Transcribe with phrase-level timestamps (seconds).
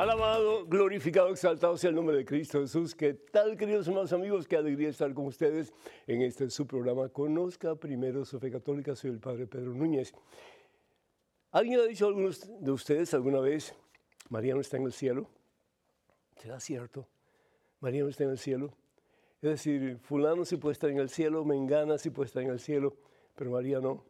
[0.00, 2.94] Alabado, glorificado, exaltado sea el nombre de Cristo Jesús.
[2.94, 4.48] ¿Qué tal, queridos hermanos amigos?
[4.48, 5.74] Qué alegría estar con ustedes
[6.06, 7.10] en este su programa.
[7.10, 8.96] Conozca primero su fe católica.
[8.96, 10.14] Soy el Padre Pedro Núñez.
[11.50, 13.74] ¿Alguien ha dicho a algunos de ustedes alguna vez,
[14.30, 15.28] María no está en el cielo?
[16.36, 17.06] ¿Será cierto?
[17.80, 18.72] María no está en el cielo.
[19.42, 22.60] Es decir, fulano sí puede estar en el cielo, Mengana sí puede estar en el
[22.60, 22.96] cielo,
[23.34, 24.02] pero María no.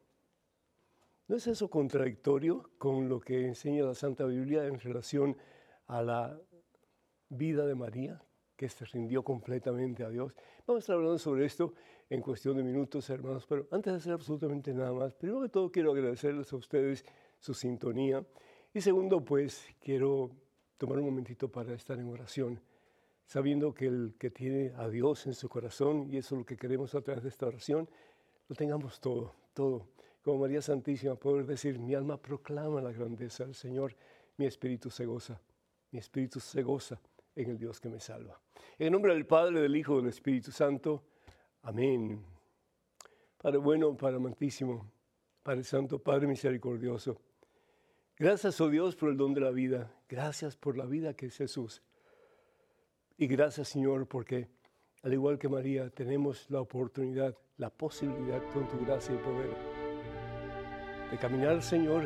[1.26, 5.49] ¿No es eso contradictorio con lo que enseña la Santa Biblia en relación a
[5.90, 6.40] a la
[7.28, 8.22] vida de María,
[8.56, 10.34] que se rindió completamente a Dios.
[10.64, 11.74] Vamos a estar hablando sobre esto
[12.08, 15.70] en cuestión de minutos, hermanos, pero antes de hacer absolutamente nada más, primero que todo
[15.70, 17.04] quiero agradecerles a ustedes
[17.40, 18.24] su sintonía
[18.72, 20.30] y segundo, pues quiero
[20.78, 22.60] tomar un momentito para estar en oración,
[23.26, 26.56] sabiendo que el que tiene a Dios en su corazón, y eso es lo que
[26.56, 27.88] queremos a través de esta oración,
[28.48, 29.88] lo tengamos todo, todo.
[30.22, 33.96] Como María Santísima, poder decir, mi alma proclama la grandeza del Señor,
[34.36, 35.40] mi espíritu se goza
[35.92, 37.00] mi espíritu se goza
[37.34, 38.40] en el Dios que me salva.
[38.78, 41.02] En el nombre del Padre, del Hijo del Espíritu Santo.
[41.62, 42.24] Amén.
[43.36, 44.90] Padre bueno, Padre amantísimo,
[45.42, 47.20] Padre Santo, Padre misericordioso.
[48.16, 49.92] Gracias, oh Dios, por el don de la vida.
[50.08, 51.82] Gracias por la vida que es Jesús.
[53.16, 54.48] Y gracias, Señor, porque
[55.02, 59.50] al igual que María, tenemos la oportunidad, la posibilidad con tu gracia y poder
[61.10, 62.04] de caminar, Señor,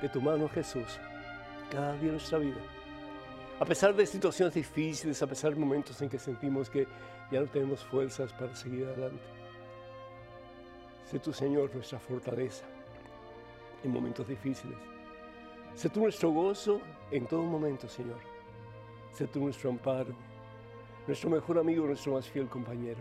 [0.00, 0.98] de tu mano, Jesús
[1.70, 2.60] cada día nuestra vida.
[3.58, 6.86] A pesar de situaciones difíciles, a pesar de momentos en que sentimos que
[7.30, 9.22] ya no tenemos fuerzas para seguir adelante.
[11.10, 12.64] Sé tu Señor nuestra fortaleza
[13.82, 14.76] en momentos difíciles.
[15.74, 18.18] Sé tú nuestro gozo en todo momento, Señor.
[19.12, 20.14] Sé tú nuestro amparo,
[21.06, 23.00] nuestro mejor amigo, nuestro más fiel compañero.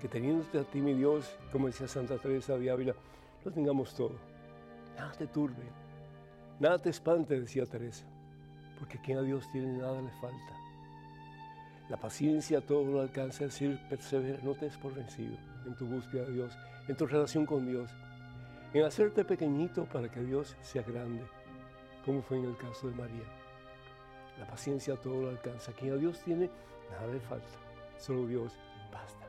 [0.00, 2.94] Que teniéndote a ti, mi Dios, como decía Santa Teresa de Ávila,
[3.44, 4.12] lo tengamos todo.
[4.96, 5.62] Nada te turbe,
[6.60, 8.04] Nada te espante, decía Teresa,
[8.78, 10.56] porque quien a Dios tiene nada le falta.
[11.88, 15.36] La paciencia todo lo alcanza, es decir, persevera, no te des por vencido
[15.66, 16.58] en tu búsqueda de Dios,
[16.88, 17.90] en tu relación con Dios,
[18.74, 21.22] en hacerte pequeñito para que Dios sea grande,
[22.04, 23.24] como fue en el caso de María.
[24.38, 25.72] La paciencia todo lo alcanza.
[25.72, 26.50] Quien a Dios tiene,
[26.90, 27.46] nada le falta.
[27.98, 28.52] Solo Dios
[28.92, 29.26] basta.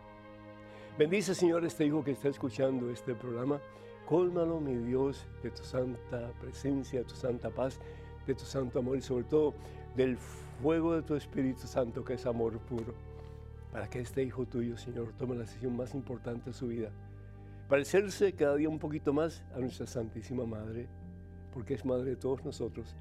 [0.97, 3.59] Bendice, Señor, este hijo que está escuchando este programa
[4.09, 7.79] Cólmalo, mi Dios, de tu santa presencia, de tu santa paz,
[8.25, 9.53] de tu santo amor y sobre todo
[9.95, 12.95] del fuego de tu Espíritu Santo, que es amor puro,
[13.71, 16.89] para que este hijo tuyo, Señor, tome la decisión más importante de su vida.
[17.67, 20.87] Parecerse cada día un poquito más a nuestra Santísima Madre,
[21.53, 22.95] porque es Madre de todos nosotros,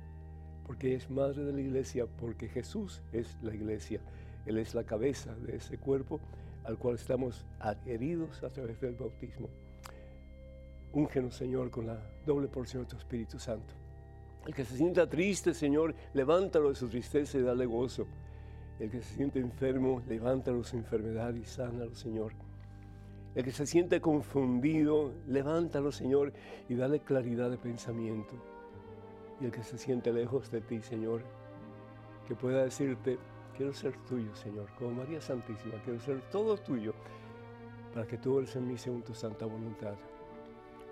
[0.67, 4.03] porque es Madre de la Iglesia, porque Jesús es la Iglesia.
[4.45, 6.21] Él es la cabeza de ese cuerpo
[6.65, 9.49] al cual estamos adheridos a través del bautismo.
[10.99, 13.73] Úngenos, Señor, con la doble porción de tu Espíritu Santo.
[14.45, 18.05] El que se sienta triste, Señor, levántalo de su tristeza y dale gozo.
[18.81, 22.33] El que se siente enfermo, levántalo de su enfermedad y sánalo, Señor.
[23.37, 26.33] El que se siente confundido, levántalo, Señor,
[26.69, 28.35] y dale claridad de pensamiento.
[29.41, 31.23] Y el que se siente lejos de ti, Señor,
[32.27, 33.19] que pueda decirte,
[33.57, 36.93] quiero ser tuyo, Señor, como María Santísima, quiero ser todo tuyo,
[37.95, 39.95] para que tú eres en mí según tu santa voluntad.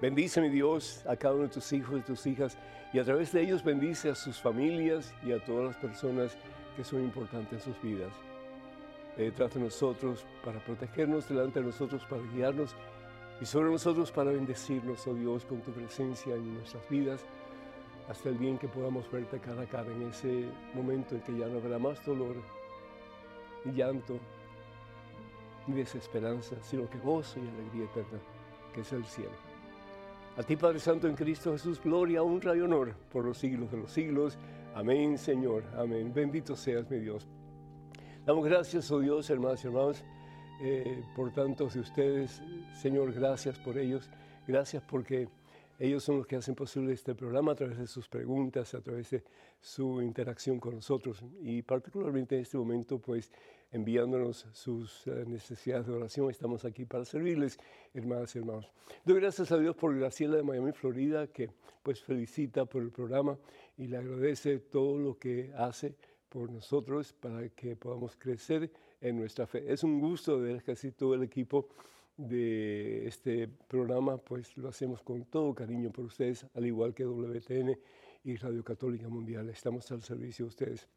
[0.01, 2.59] Bendice, mi Dios, a cada uno de tus hijos y tus hijas
[2.93, 6.37] y a través de ellos bendice a sus familias y a todas las personas
[6.77, 8.13] que son importantes en sus vidas.
[9.17, 12.77] detrás de nosotros para protegernos, delante de nosotros para guiarnos
[13.41, 17.25] y sobre nosotros para bendecirnos, oh Dios, con tu presencia en nuestras vidas,
[18.11, 21.47] hasta el bien que podamos verte cara a cara en ese momento en que ya
[21.47, 22.37] no habrá más dolor,
[23.65, 24.19] ni llanto,
[25.67, 28.21] ni desesperanza, sino que gozo y alegría eterna,
[28.75, 29.46] que es el cielo.
[30.39, 33.79] A ti, Padre Santo, en Cristo Jesús, gloria, honra y honor por los siglos de
[33.79, 34.37] los siglos.
[34.75, 35.65] Amén, Señor.
[35.75, 36.13] Amén.
[36.13, 37.27] Bendito seas, mi Dios.
[38.27, 40.05] Damos gracias, oh Dios, hermanos y hermanos,
[40.61, 42.43] eh, por tantos de ustedes.
[42.75, 44.11] Señor, gracias por ellos.
[44.47, 45.27] Gracias porque
[45.79, 49.09] ellos son los que hacen posible este programa a través de sus preguntas, a través
[49.09, 49.25] de
[49.59, 51.25] su interacción con nosotros.
[51.41, 53.33] Y particularmente en este momento, pues
[53.71, 56.31] enviándonos sus eh, necesidades de oración.
[56.31, 57.59] Estamos aquí para servirles,
[57.95, 58.71] hermanas y hermanos.
[59.05, 61.51] Doy gracias a Dios por Graciela de Miami, Florida, que
[61.83, 63.39] pues felicita por el programa
[63.77, 65.95] y le agradece todo lo que hace
[66.29, 68.71] por nosotros para que podamos crecer
[69.01, 69.65] en nuestra fe.
[69.73, 71.69] Es un gusto ver casi todo el equipo
[72.17, 77.79] de este programa, pues lo hacemos con todo cariño por ustedes, al igual que WTN
[78.25, 79.49] y Radio Católica Mundial.
[79.51, 80.89] Estamos al servicio de ustedes.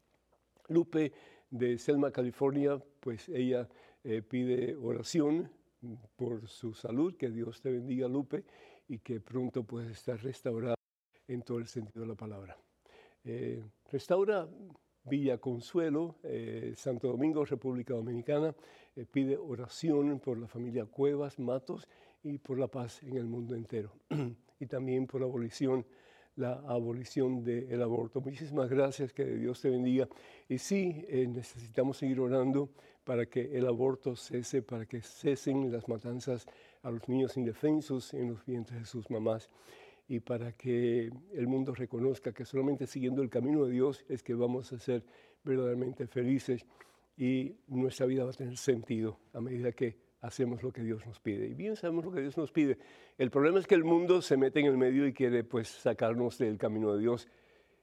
[0.68, 1.12] Lupe
[1.50, 3.68] de Selma, California, pues ella
[4.04, 5.50] eh, pide oración
[6.16, 8.44] por su salud, que Dios te bendiga, Lupe,
[8.88, 10.74] y que pronto puedas estar restaurada
[11.26, 12.56] en todo el sentido de la palabra.
[13.24, 14.48] Eh, restaura
[15.04, 18.54] Villa Consuelo, eh, Santo Domingo, República Dominicana,
[19.10, 21.88] pide oración por la familia Cuevas, Matos
[22.22, 23.92] y por la paz en el mundo entero.
[24.60, 25.86] y también por la abolición,
[26.40, 28.20] la abolición del aborto.
[28.20, 30.08] Muchísimas gracias, que Dios te bendiga.
[30.48, 32.70] Y sí, necesitamos seguir orando
[33.04, 36.46] para que el aborto cese, para que cesen las matanzas
[36.82, 39.50] a los niños indefensos en los vientres de sus mamás
[40.08, 44.34] y para que el mundo reconozca que solamente siguiendo el camino de Dios es que
[44.34, 45.04] vamos a ser
[45.44, 46.66] verdaderamente felices
[47.16, 51.20] y nuestra vida va a tener sentido a medida que hacemos lo que Dios nos
[51.20, 51.46] pide.
[51.46, 52.78] Y bien sabemos lo que Dios nos pide.
[53.18, 56.38] El problema es que el mundo se mete en el medio y quiere pues sacarnos
[56.38, 57.28] del camino de Dios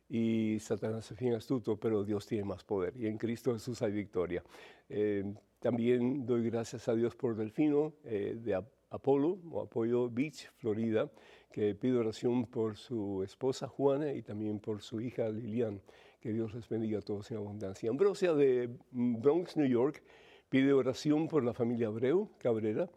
[0.10, 3.92] y Satanás es bien astuto, pero Dios tiene más poder y en Cristo Jesús hay
[3.92, 4.44] victoria.
[4.89, 8.56] Eh, también doy gracias a Dios por Delfino eh, de
[8.90, 11.10] Apolo o Apoyo Beach, Florida
[11.57, 15.81] que pido oración por su esposa Juana y también por su hija Lilian.
[16.19, 17.90] Que Dios les bendiga a todos en abundancia.
[17.90, 20.04] Ambrosia de Bronx, New York,
[20.50, 22.90] pide oración por la familia Abreu Cabrera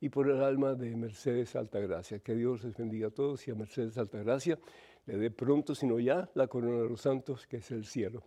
[0.00, 2.20] y por el alma de Mercedes Altagracia.
[2.20, 4.58] Que Dios les bendiga a todos y a Mercedes Altagracia
[5.06, 8.22] le dé pronto, sino ya, la corona de los santos, que es el cielo.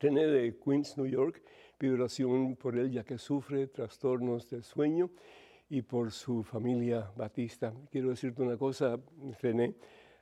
[0.00, 1.40] René de Queens, New York,
[1.78, 5.10] pide oración por él ya que sufre trastornos del sueño
[5.70, 7.72] y por su familia Batista.
[7.90, 8.98] Quiero decirte una cosa,
[9.40, 9.76] René,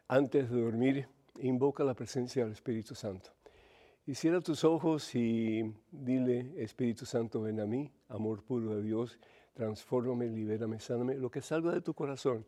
[0.09, 1.09] antes de dormir,
[1.41, 3.31] invoca la presencia del Espíritu Santo.
[4.07, 9.19] Y cierra tus ojos y dile, Espíritu Santo, ven a mí, amor puro de Dios,
[9.55, 12.45] transfórmame, libérame, sáname, lo que salga de tu corazón.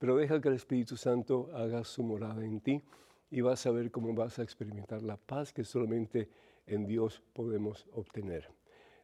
[0.00, 2.82] Pero deja que el Espíritu Santo haga su morada en ti
[3.30, 6.30] y vas a ver cómo vas a experimentar la paz que solamente
[6.66, 8.50] en Dios podemos obtener.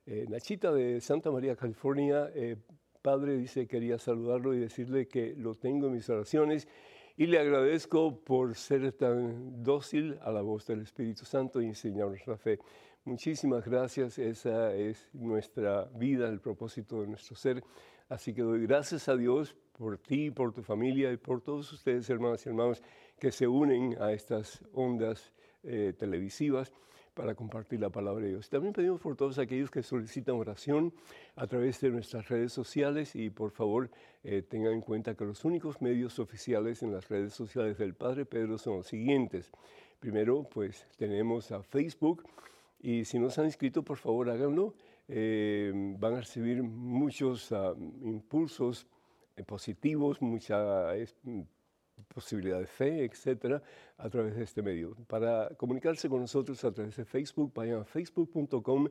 [0.05, 2.57] Eh, Nachita de Santa María, California, eh,
[3.03, 6.67] Padre dice, quería saludarlo y decirle que lo tengo en mis oraciones
[7.17, 12.27] y le agradezco por ser tan dócil a la voz del Espíritu Santo y enseñarnos
[12.27, 12.59] la fe.
[13.05, 17.63] Muchísimas gracias, esa es nuestra vida, el propósito de nuestro ser.
[18.09, 22.09] Así que doy gracias a Dios por ti, por tu familia y por todos ustedes,
[22.11, 22.83] hermanas y hermanos,
[23.19, 25.33] que se unen a estas ondas
[25.63, 26.73] eh, televisivas
[27.15, 28.51] para compartir la palabra de Dios.
[28.51, 30.93] También pedimos por todos aquellos que solicitan oración
[31.37, 33.91] a través de nuestras redes sociales y por favor
[34.25, 38.27] eh, tengan en cuenta que los únicos medios oficiales en las redes sociales del Padre
[38.27, 39.51] Pedro son los siguientes.
[40.01, 42.25] Primero, pues tenemos a Facebook
[42.81, 44.75] y si no se han inscrito, por favor háganlo.
[45.07, 48.87] Eh, van a recibir muchos ah, impulsos
[49.37, 50.95] eh, positivos, mucha
[52.05, 53.63] posibilidad de fe, etcétera,
[53.99, 54.95] a través de este medio.
[55.07, 58.89] Para comunicarse con nosotros a través de Facebook, vayan a facebook.com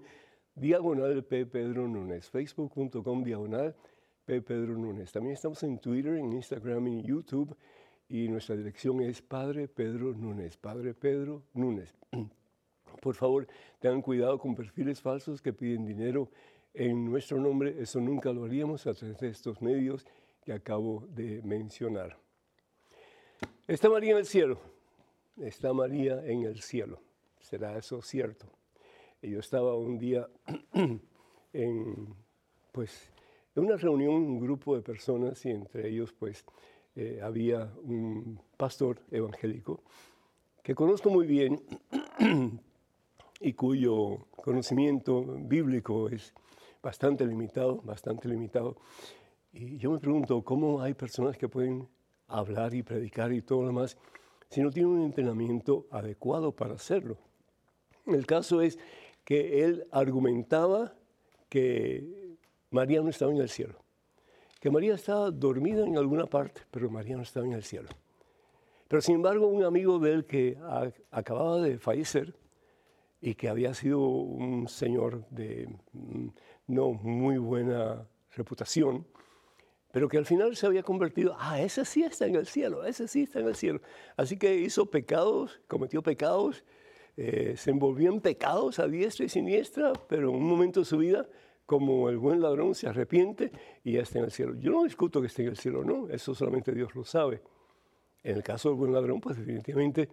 [0.56, 1.46] diagonal P.
[1.46, 1.88] Pedro
[2.22, 3.76] facebook.com diagonal
[4.26, 4.42] P.
[4.42, 5.12] Pedro Núñez.
[5.12, 7.56] También estamos en Twitter, en Instagram, en YouTube
[8.08, 11.94] y nuestra dirección es Padre Pedro Núñez, Padre Pedro Núñez.
[13.02, 13.48] Por favor,
[13.80, 16.30] tengan cuidado con perfiles falsos que piden dinero
[16.74, 17.76] en nuestro nombre.
[17.82, 20.06] Eso nunca lo haríamos a través de estos medios
[20.44, 22.23] que acabo de mencionar.
[23.66, 24.60] Está María en el cielo,
[25.38, 27.00] está María en el cielo.
[27.40, 28.46] ¿Será eso cierto?
[29.22, 30.28] yo estaba un día
[31.54, 32.14] en,
[32.74, 33.10] pues,
[33.56, 36.44] en una reunión, un grupo de personas, y entre ellos pues
[36.98, 39.82] eh, había un pastor evangélico
[40.62, 41.64] que conozco muy bien
[43.40, 46.34] y cuyo conocimiento bíblico es
[46.82, 48.76] bastante limitado, bastante limitado.
[49.54, 51.88] Y yo me pregunto, ¿cómo hay personas que pueden
[52.28, 53.98] hablar y predicar y todo lo demás,
[54.50, 57.18] si no tiene un entrenamiento adecuado para hacerlo.
[58.06, 58.78] El caso es
[59.24, 60.94] que él argumentaba
[61.50, 62.38] que
[62.72, 63.80] María no estaba en el cielo,
[64.60, 67.90] que María estaba dormida en alguna parte, pero María no estaba en el cielo.
[68.88, 70.58] Pero sin embargo, un amigo de él que
[71.12, 72.36] acababa de fallecer
[73.22, 76.28] y que había sido un señor de mm,
[76.68, 79.08] no muy buena reputación,
[79.94, 83.08] pero que al final se había convertido, ah, ese sí está en el cielo, ese
[83.08, 83.80] sí está en el cielo.
[84.18, 86.64] Así que hizo pecados, cometió pecados,
[87.16, 90.98] eh, se envolvió en pecados a diestra y siniestra, pero en un momento de su
[90.98, 91.30] vida,
[91.68, 93.52] como el buen ladrón, se arrepiente
[93.84, 94.56] y ya está en el cielo.
[94.56, 97.44] Yo no discuto que esté en el cielo, no, eso solamente Dios lo sabe.
[98.24, 100.10] En el caso del buen ladrón, pues definitivamente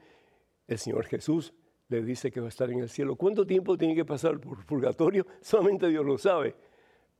[0.67, 1.55] el Señor Jesús
[1.89, 3.17] le dice que va a estar en el cielo.
[3.17, 5.27] ¿Cuánto tiempo tiene que pasar por purgatorio?
[5.41, 6.55] Solamente Dios lo sabe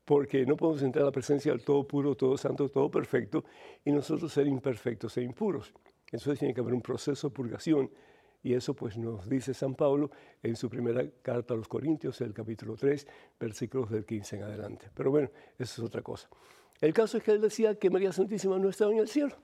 [0.05, 3.43] porque no podemos entrar a la presencia del todo puro, todo santo, todo perfecto,
[3.85, 5.73] y nosotros ser imperfectos e impuros.
[6.05, 7.89] Entonces tiene que haber un proceso de purgación,
[8.43, 10.09] y eso pues nos dice San Pablo
[10.41, 13.07] en su primera carta a los Corintios, el capítulo 3,
[13.39, 14.87] versículos del 15 en adelante.
[14.93, 15.29] Pero bueno,
[15.59, 16.27] eso es otra cosa.
[16.79, 19.35] El caso es que él decía que María Santísima no estaba en el cielo.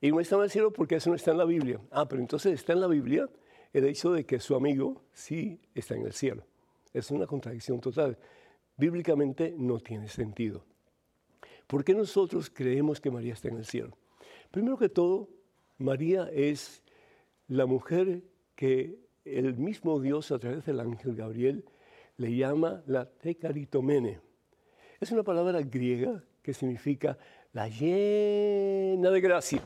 [0.00, 1.80] Y no estaba en el cielo porque eso no está en la Biblia.
[1.90, 3.28] Ah, pero entonces está en la Biblia
[3.72, 6.44] el hecho de que su amigo sí está en el cielo.
[6.92, 8.18] Es una contradicción total.
[8.78, 10.64] Bíblicamente no tiene sentido.
[11.66, 13.98] ¿Por qué nosotros creemos que María está en el cielo?
[14.52, 15.28] Primero que todo,
[15.78, 16.84] María es
[17.48, 18.22] la mujer
[18.54, 21.64] que el mismo Dios a través del ángel Gabriel
[22.16, 24.20] le llama la tecaritomene.
[25.00, 27.18] Es una palabra griega que significa
[27.52, 29.62] la llena de gracia,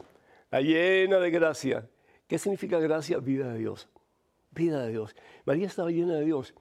[0.50, 1.88] la llena de gracia.
[2.26, 3.18] ¿Qué significa gracia?
[3.18, 3.88] Vida de Dios,
[4.50, 5.14] vida de Dios.
[5.44, 6.54] María estaba llena de Dios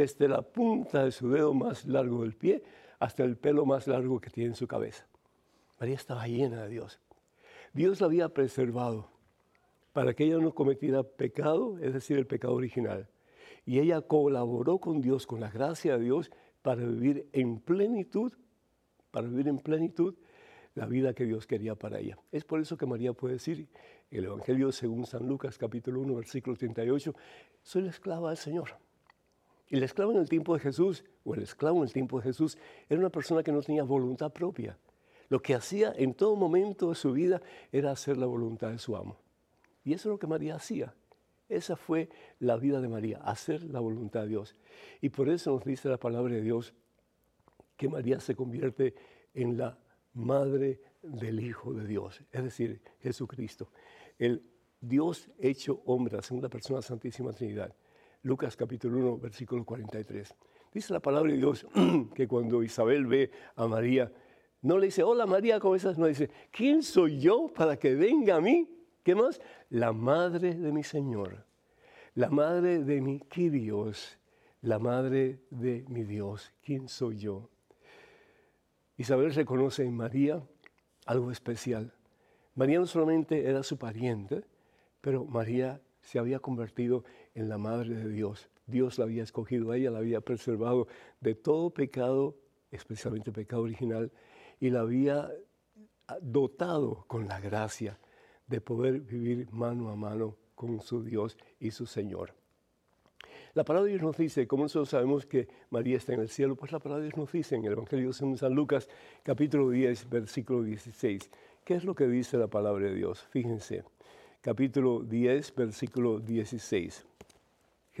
[0.00, 2.62] desde la punta de su dedo más largo del pie
[2.98, 5.06] hasta el pelo más largo que tiene en su cabeza.
[5.78, 7.00] María estaba llena de Dios.
[7.74, 9.10] Dios la había preservado
[9.92, 13.08] para que ella no cometiera pecado, es decir, el pecado original.
[13.66, 16.30] Y ella colaboró con Dios, con la gracia de Dios,
[16.62, 18.32] para vivir en plenitud,
[19.10, 20.14] para vivir en plenitud
[20.74, 22.16] la vida que Dios quería para ella.
[22.32, 23.68] Es por eso que María puede decir
[24.10, 27.14] en el Evangelio según San Lucas capítulo 1 versículo 38,
[27.62, 28.70] soy la esclava del Señor.
[29.70, 32.58] El esclavo en el tiempo de Jesús, o el esclavo en el tiempo de Jesús,
[32.88, 34.76] era una persona que no tenía voluntad propia.
[35.28, 38.96] Lo que hacía en todo momento de su vida era hacer la voluntad de su
[38.96, 39.16] amo.
[39.84, 40.92] Y eso es lo que María hacía.
[41.48, 42.08] Esa fue
[42.40, 44.56] la vida de María, hacer la voluntad de Dios.
[45.00, 46.74] Y por eso nos dice la palabra de Dios
[47.76, 48.94] que María se convierte
[49.34, 49.78] en la
[50.14, 53.70] madre del Hijo de Dios, es decir, Jesucristo.
[54.18, 54.42] El
[54.80, 57.74] Dios hecho hombre, la segunda persona de la Santísima Trinidad.
[58.22, 60.34] Lucas capítulo 1, versículo 43.
[60.74, 61.66] Dice la palabra de Dios
[62.14, 64.12] que cuando Isabel ve a María,
[64.62, 65.96] no le dice, hola María, ¿cómo estás?
[65.96, 68.68] No dice, ¿quién soy yo para que venga a mí?
[69.02, 69.40] ¿Qué más?
[69.70, 71.46] La madre de mi Señor,
[72.14, 74.18] la madre de mi Dios,
[74.60, 76.52] la madre de mi Dios.
[76.62, 77.48] ¿Quién soy yo?
[78.98, 80.42] Isabel reconoce en María
[81.06, 81.94] algo especial.
[82.54, 84.44] María no solamente era su pariente,
[85.00, 88.48] pero María se había convertido en la madre de Dios.
[88.66, 90.86] Dios la había escogido a ella, la había preservado
[91.20, 92.36] de todo pecado,
[92.70, 94.12] especialmente pecado original,
[94.60, 95.30] y la había
[96.20, 97.98] dotado con la gracia
[98.46, 102.34] de poder vivir mano a mano con su Dios y su Señor.
[103.54, 106.54] La palabra de Dios nos dice, ¿cómo nosotros sabemos que María está en el cielo?
[106.54, 108.88] Pues la palabra de Dios nos dice en el Evangelio de San Lucas,
[109.24, 111.30] capítulo 10, versículo 16.
[111.64, 113.26] ¿Qué es lo que dice la palabra de Dios?
[113.30, 113.82] Fíjense,
[114.40, 117.06] capítulo 10, versículo 16.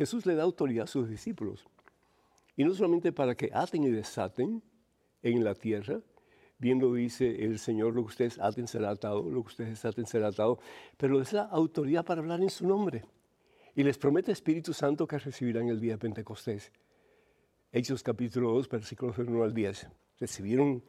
[0.00, 1.66] Jesús le da autoridad a sus discípulos.
[2.56, 4.62] Y no solamente para que aten y desaten
[5.22, 6.00] en la tierra,
[6.56, 10.06] bien lo dice el Señor, lo que ustedes aten será atado, lo que ustedes desaten
[10.06, 10.58] será atado,
[10.96, 13.04] pero les da autoridad para hablar en su nombre.
[13.74, 16.72] Y les promete Espíritu Santo que recibirán el día de Pentecostés.
[17.70, 19.86] Hechos capítulo 2, versículos 1 al 10.
[20.18, 20.82] Recibieron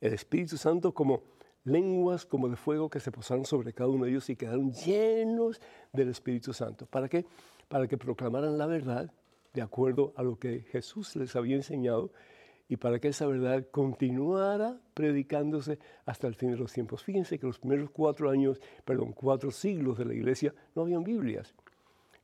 [0.00, 1.22] el Espíritu Santo como
[1.62, 5.60] lenguas como de fuego que se posaron sobre cada uno de ellos y quedaron llenos
[5.92, 6.84] del Espíritu Santo.
[6.84, 7.24] ¿Para qué?
[7.68, 9.12] Para que proclamaran la verdad
[9.52, 12.10] de acuerdo a lo que Jesús les había enseñado
[12.68, 17.04] y para que esa verdad continuara predicándose hasta el fin de los tiempos.
[17.04, 21.54] Fíjense que los primeros cuatro años, perdón, cuatro siglos de la iglesia no habían Biblias.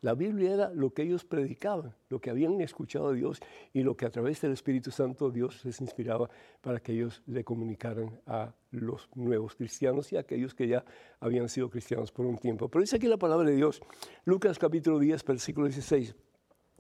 [0.03, 3.39] La Biblia era lo que ellos predicaban, lo que habían escuchado de Dios
[3.75, 6.31] y lo que a través del Espíritu Santo Dios les inspiraba
[6.63, 10.85] para que ellos le comunicaran a los nuevos cristianos y a aquellos que ya
[11.21, 12.69] habían sido cristianos por un tiempo.
[12.69, 13.83] Pero dice aquí la palabra de Dios,
[14.25, 16.15] Lucas capítulo 10, versículo 16.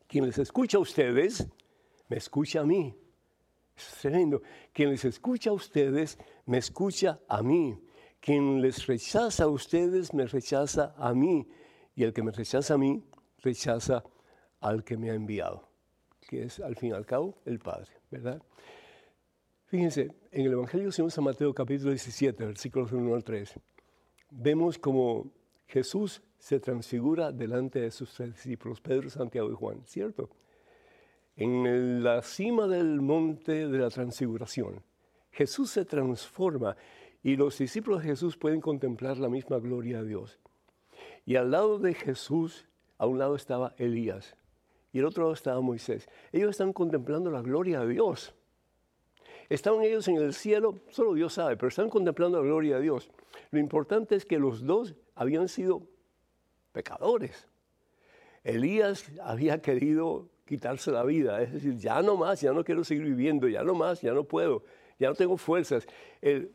[0.06, 1.46] Quien les escucha a ustedes,
[2.08, 2.96] me escucha a mí.
[3.76, 4.40] Es tremendo.
[4.72, 7.78] Quien les escucha a ustedes, me escucha a mí.
[8.18, 11.46] Quien les rechaza a ustedes, me rechaza a mí.
[11.94, 13.02] Y el que me rechaza a mí,
[13.38, 14.02] rechaza
[14.60, 15.68] al que me ha enviado,
[16.28, 18.42] que es al fin y al cabo el Padre, ¿verdad?
[19.66, 23.54] Fíjense, en el Evangelio de San Mateo capítulo 17, versículos 1 al 3,
[24.30, 25.30] vemos como
[25.66, 30.30] Jesús se transfigura delante de sus tres discípulos, Pedro, Santiago y Juan, ¿cierto?
[31.36, 34.82] En la cima del monte de la transfiguración,
[35.30, 36.76] Jesús se transforma
[37.22, 40.40] y los discípulos de Jesús pueden contemplar la misma gloria de Dios.
[41.30, 42.66] Y al lado de Jesús
[42.98, 44.34] a un lado estaba Elías
[44.92, 46.08] y al otro lado estaba Moisés.
[46.32, 48.34] Ellos están contemplando la gloria de Dios.
[49.48, 53.12] Estaban ellos en el cielo, solo Dios sabe, pero están contemplando la gloria de Dios.
[53.52, 55.82] Lo importante es que los dos habían sido
[56.72, 57.46] pecadores.
[58.42, 63.04] Elías había querido quitarse la vida, es decir, ya no más, ya no quiero seguir
[63.04, 64.64] viviendo, ya no más, ya no puedo,
[64.98, 65.86] ya no tengo fuerzas.
[66.20, 66.50] El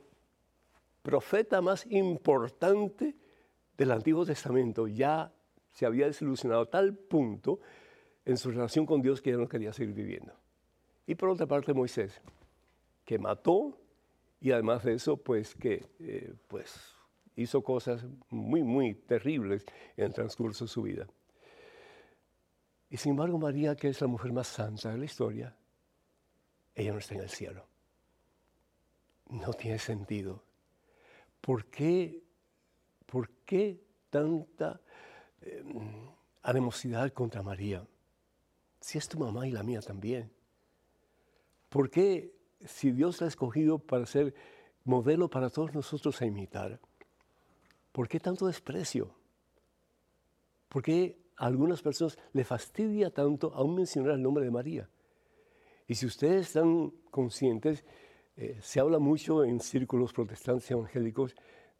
[1.01, 3.15] profeta más importante
[3.77, 5.33] del Antiguo Testamento ya
[5.71, 7.59] se había desilusionado a tal punto
[8.23, 10.33] en su relación con Dios que ya no quería seguir viviendo.
[11.05, 12.21] Y por otra parte Moisés,
[13.03, 13.77] que mató
[14.39, 16.95] y además de eso, pues que eh, pues,
[17.35, 19.65] hizo cosas muy, muy terribles
[19.97, 21.07] en el transcurso de su vida.
[22.89, 25.55] Y sin embargo, María, que es la mujer más santa de la historia,
[26.75, 27.67] ella no está en el cielo.
[29.29, 30.43] No tiene sentido.
[31.41, 32.24] ¿Por qué,
[33.05, 34.81] por qué tanta
[35.41, 36.09] em,
[36.43, 37.85] animosidad contra María?
[38.79, 40.31] Si es tu mamá y la mía también.
[41.69, 42.33] ¿Por qué,
[42.65, 44.33] si Dios la ha escogido para ser
[44.83, 46.79] modelo para todos nosotros a imitar,
[47.91, 49.13] por qué tanto desprecio?
[50.69, 54.89] ¿Por qué a algunas personas le fastidia tanto aún mencionar el nombre de María?
[55.87, 57.85] Y si ustedes están conscientes,
[58.35, 61.35] eh, se habla mucho en círculos protestantes evangélicos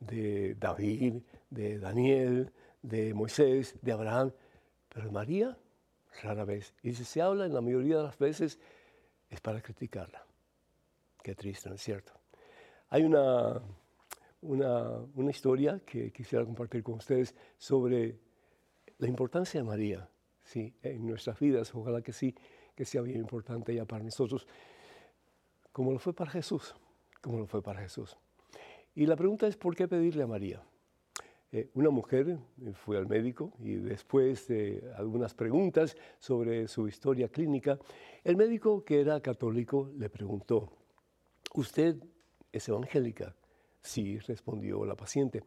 [0.06, 4.32] de David, de Daniel, de Moisés, de Abraham,
[4.90, 5.58] pero María
[6.22, 6.74] rara vez.
[6.82, 8.60] Y si se habla en la mayoría de las veces
[9.30, 10.26] es para criticarla.
[11.22, 12.14] Qué triste, ¿no es cierto?
[12.90, 13.62] Hay una,
[14.42, 18.20] una, una historia que quisiera compartir con ustedes sobre
[19.00, 20.10] la importancia de María
[20.44, 21.74] sí, en nuestras vidas.
[21.74, 22.36] Ojalá que sí
[22.76, 24.48] que sea bien importante ya para nosotros,
[25.72, 26.76] como lo fue para Jesús,
[27.22, 28.18] como lo fue para Jesús.
[28.96, 30.64] Y la pregunta es, ¿por qué pedirle a María?
[31.52, 37.28] Eh, una mujer eh, fue al médico y después de algunas preguntas sobre su historia
[37.30, 37.78] clínica,
[38.24, 40.72] el médico que era católico le preguntó,
[41.54, 41.98] ¿usted
[42.52, 43.36] es evangélica?
[43.82, 45.44] Sí, respondió la paciente.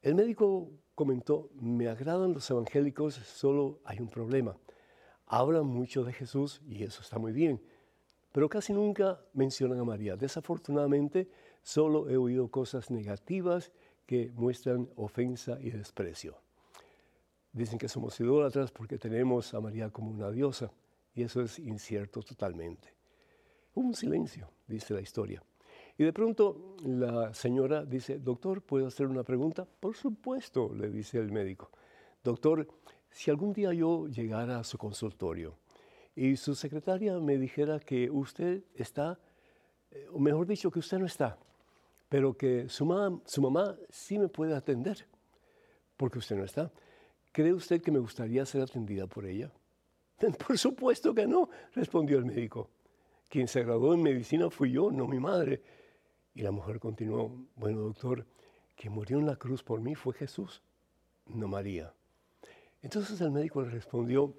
[0.00, 4.56] El médico comentó, me agradan los evangélicos, solo hay un problema
[5.26, 7.60] hablan mucho de Jesús y eso está muy bien,
[8.32, 10.16] pero casi nunca mencionan a María.
[10.16, 11.28] Desafortunadamente,
[11.64, 13.72] solo he oído cosas negativas
[14.06, 16.36] que muestran ofensa y desprecio.
[17.52, 20.70] Dicen que somos idólatras porque tenemos a María como una diosa
[21.14, 22.94] y eso es incierto totalmente.
[23.74, 25.42] Hubo un silencio, dice la historia.
[25.96, 29.64] Y de pronto la señora dice, doctor, ¿puedo hacer una pregunta?
[29.64, 31.70] Por supuesto, le dice el médico.
[32.22, 32.68] Doctor,
[33.08, 35.56] si algún día yo llegara a su consultorio
[36.14, 39.18] y su secretaria me dijera que usted está,
[39.90, 41.38] eh, o mejor dicho, que usted no está,
[42.08, 45.06] pero que su, mamá sí me puede atender,
[45.96, 46.70] porque usted no está,
[47.32, 49.52] ¿cree usted que me gustaría ser atendida por ella?
[50.46, 52.70] Por supuesto que no, respondió el médico.
[53.28, 55.60] Quien se graduó en medicina fui yo, no mi madre.
[56.34, 58.24] Y la mujer continuó, bueno doctor,
[58.76, 60.62] quien murió en la cruz por mí fue Jesús,
[61.26, 61.92] no María.
[62.82, 64.34] Entonces el médico le respondió,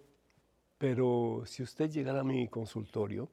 [0.77, 3.29] pero si usted llegara a mi consultorio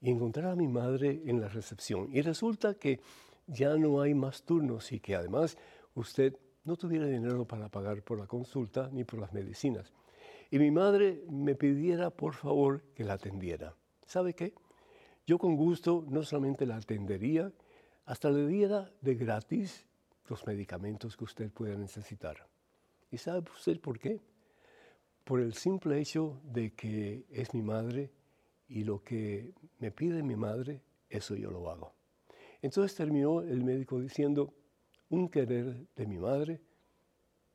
[0.00, 3.00] y encontrara a mi madre en la recepción y resulta que
[3.46, 5.58] ya no hay más turnos y que además
[5.94, 9.92] usted no tuviera dinero para pagar por la consulta ni por las medicinas,
[10.50, 13.74] y mi madre me pidiera por favor que la atendiera,
[14.06, 14.54] ¿sabe qué?
[15.26, 17.52] Yo con gusto no solamente la atendería,
[18.04, 19.86] hasta le diera de gratis
[20.28, 22.46] los medicamentos que usted pueda necesitar.
[23.10, 24.20] ¿Y sabe usted por qué?
[25.24, 28.10] por el simple hecho de que es mi madre
[28.68, 31.94] y lo que me pide mi madre, eso yo lo hago.
[32.62, 34.54] Entonces terminó el médico diciendo,
[35.10, 36.60] un querer de mi madre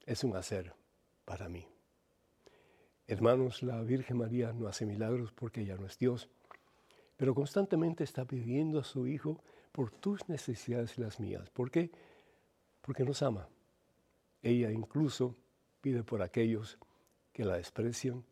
[0.06, 0.76] es un hacer
[1.24, 1.65] para mí.
[3.08, 6.30] Hermanos, la Virgen María no hace milagros porque ella no es Dios,
[7.15, 9.41] pero constantemente está pidiendo a su Hijo
[9.72, 11.50] por tus necesidades y las mías.
[11.52, 11.89] ¿Por qué?
[12.82, 13.48] Porque nos ama.
[14.41, 15.36] Ella incluso
[15.80, 16.78] pide por aquellos
[17.32, 18.26] que la desprecian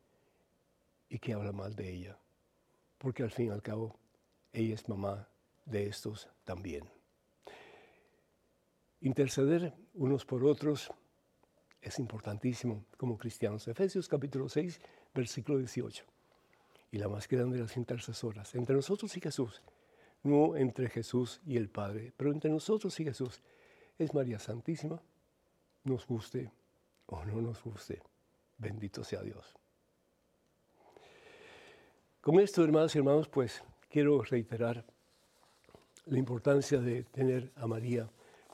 [1.07, 2.19] y que hablan mal de ella,
[2.97, 3.97] porque al fin y al cabo
[4.51, 5.29] ella es mamá
[5.65, 6.89] de estos también.
[9.01, 10.89] Interceder unos por otros
[11.81, 13.67] es importantísimo como cristianos.
[13.67, 14.79] Efesios capítulo 6,
[15.13, 16.03] versículo 18.
[16.91, 19.61] Y la más grande de las intercesoras, entre nosotros y Jesús,
[20.23, 23.41] no entre Jesús y el Padre, pero entre nosotros y Jesús,
[23.99, 25.01] es María Santísima,
[25.83, 26.51] nos guste
[27.05, 28.01] o no nos guste.
[28.57, 29.55] Bendito sea Dios.
[32.21, 34.83] Con esto, hermanos y hermanos, pues quiero reiterar
[36.05, 38.09] la importancia de tener a María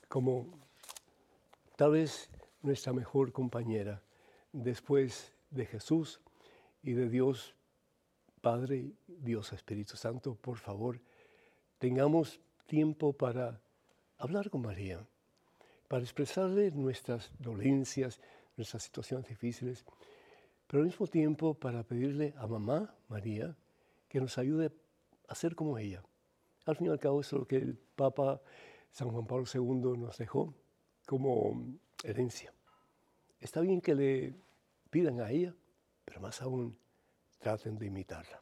[0.07, 0.47] como
[1.75, 2.29] tal vez
[2.61, 4.01] nuestra mejor compañera
[4.53, 6.21] después de Jesús
[6.81, 7.55] y de Dios
[8.41, 10.35] Padre, Dios Espíritu Santo.
[10.35, 10.99] Por favor,
[11.77, 13.61] tengamos tiempo para
[14.17, 15.05] hablar con María,
[15.87, 18.19] para expresarle nuestras dolencias,
[18.55, 19.85] nuestras situaciones difíciles,
[20.67, 23.55] pero al mismo tiempo para pedirle a mamá María
[24.07, 24.71] que nos ayude
[25.27, 26.01] a ser como ella.
[26.65, 28.41] Al fin y al cabo, es lo que el Papa
[28.91, 30.53] San Juan Pablo II nos dejó
[31.05, 32.53] como herencia.
[33.39, 34.35] Está bien que le
[34.89, 35.55] pidan a ella,
[36.05, 36.77] pero más aún
[37.39, 38.41] traten de imitarla.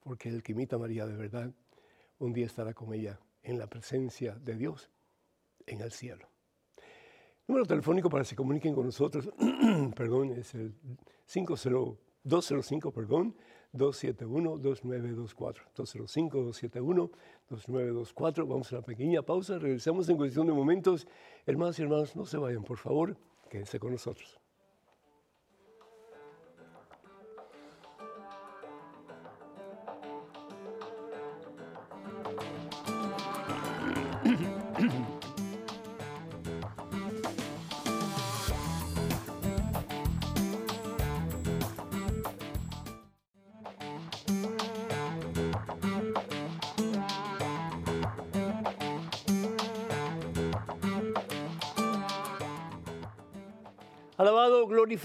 [0.00, 1.52] Porque el que imita a María de verdad,
[2.18, 4.90] un día estará con ella en la presencia de Dios
[5.66, 6.28] en el cielo.
[7.46, 9.30] Número telefónico para que se comuniquen con nosotros,
[9.96, 10.74] perdón, es el
[12.24, 13.36] 205, perdón,
[13.74, 15.56] 271-2924.
[17.50, 18.48] 205-271-2924.
[18.48, 19.58] Vamos a una pequeña pausa.
[19.58, 21.06] Regresamos en cuestión de momentos.
[21.46, 23.16] Hermanos y hermanos, no se vayan, por favor.
[23.50, 24.43] Quédense con nosotros.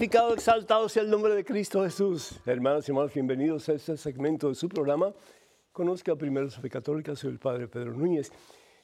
[0.00, 2.40] Glorificado, exaltado sea el nombre de Cristo Jesús.
[2.46, 5.12] Hermanos y hermanos, bienvenidos a este segmento de su programa.
[5.72, 8.32] Conozca primero su fe católica, soy el Padre Pedro Núñez.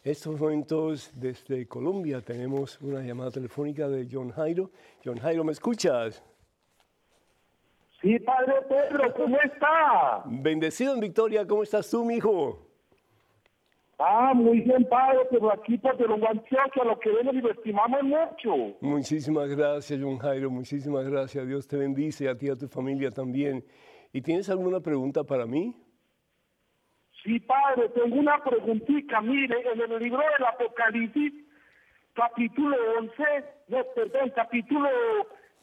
[0.05, 4.71] En estos momentos desde Colombia tenemos una llamada telefónica de John Jairo.
[5.03, 6.23] John Jairo, ¿me escuchas?
[8.03, 10.23] Sí, Padre Pedro, ¿cómo está?
[10.27, 12.66] Bendecido en Victoria, ¿cómo estás tú, mi hijo?
[13.99, 18.03] Ah, muy bien, padre, pero aquí por Perú, Antioquia, lo que vemos y lo estimamos
[18.03, 18.77] mucho.
[18.83, 21.47] Muchísimas gracias, John Jairo, muchísimas gracias.
[21.47, 23.65] Dios te bendice, a ti y a tu familia también.
[24.13, 25.75] ¿Y tienes alguna pregunta para mí?
[27.25, 29.21] Sí, padre, tengo una preguntita.
[29.23, 31.33] Mire, en el libro del Apocalipsis,
[32.13, 33.15] capítulo 11,
[33.69, 34.89] no, perdón, capítulo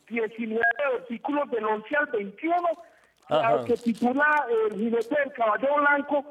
[0.09, 0.61] 19,
[0.99, 6.25] versículos del 11 al 21, que titula El jinete del caballo blanco,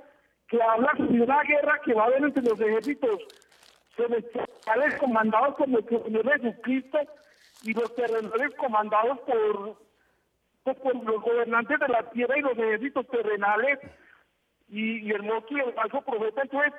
[0.53, 3.21] que habla de una guerra que va a haber entre los ejércitos
[3.97, 6.99] celestiales comandados por nuestro Señor Jesucristo
[7.63, 9.79] y los terrenales comandados por,
[10.63, 13.79] pues, por los gobernantes de la tierra y los ejércitos terrenales
[14.69, 16.43] y, el monstruo y el falso profeta.
[16.43, 16.73] Entonces,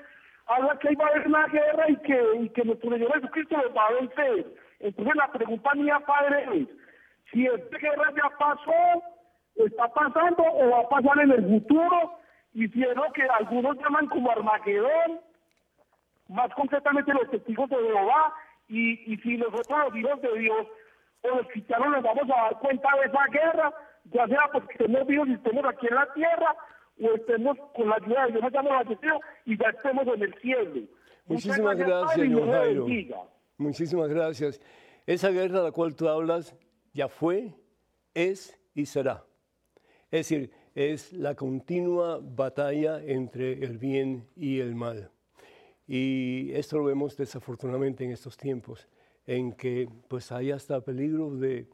[0.45, 3.57] habla que ahí va a haber una guerra y que, y que nuestro Señor Jesucristo
[3.57, 4.53] los va a vencer.
[4.81, 6.67] Entonces, la pregunta mía, Padre, es,
[7.31, 9.03] si esta guerra ya pasó,
[9.55, 12.19] está pasando o va a pasar en el futuro,
[12.53, 15.19] hicieron que algunos llaman como Armagedón,
[16.29, 18.33] más concretamente los testigos de Jehová,
[18.67, 20.67] y, y si nosotros los hijos de Dios
[21.21, 23.73] o los cristianos nos vamos a dar cuenta de esa guerra,
[24.05, 26.55] ya sea porque estemos vivos y estemos aquí en la tierra,
[27.01, 30.81] o estemos con la ayuda de Dios, ya nos y ya estemos en el cielo.
[31.25, 32.87] Muchísimas gracias, don Jairo.
[33.57, 34.61] Muchísimas gracias.
[35.05, 36.55] Esa guerra de la cual tú hablas
[36.93, 37.53] ya fue,
[38.13, 39.23] es y será.
[40.11, 45.11] Es decir, es la continua batalla entre el bien y el mal.
[45.87, 48.87] Y esto lo vemos desafortunadamente en estos tiempos,
[49.25, 51.67] en que pues hay hasta peligro de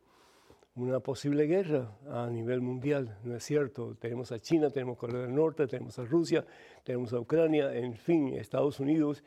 [0.76, 3.96] una posible guerra a nivel mundial, ¿no es cierto?
[3.96, 6.46] Tenemos a China, tenemos a Corea del Norte, tenemos a Rusia,
[6.84, 9.24] tenemos a Ucrania, en fin, Estados Unidos,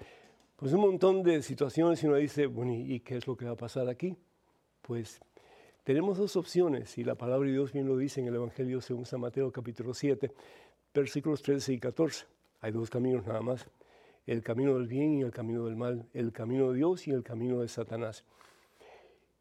[0.57, 3.53] pues un montón de situaciones y uno dice, bueno, ¿y qué es lo que va
[3.53, 4.17] a pasar aquí?
[4.81, 5.21] Pues
[5.85, 9.05] tenemos dos opciones, y la palabra de Dios bien lo dice en el Evangelio según
[9.05, 10.33] San Mateo capítulo 7,
[10.95, 12.27] versículos 13 y 14.
[12.61, 13.69] Hay dos caminos nada más,
[14.27, 17.25] el camino del bien y el camino del mal, el camino de Dios y el
[17.25, 18.25] camino de Satanás.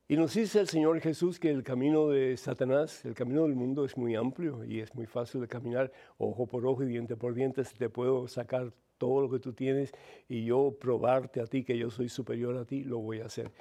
[0.07, 3.85] Y nos dice el Señor Jesús que el camino de Satanás, el camino del mundo
[3.85, 7.33] es muy amplio y es muy fácil de caminar ojo por ojo y diente por
[7.33, 7.63] diente.
[7.63, 9.93] Te puedo sacar todo lo que tú tienes
[10.27, 13.51] y yo probarte a ti que yo soy superior a ti, lo voy a hacer.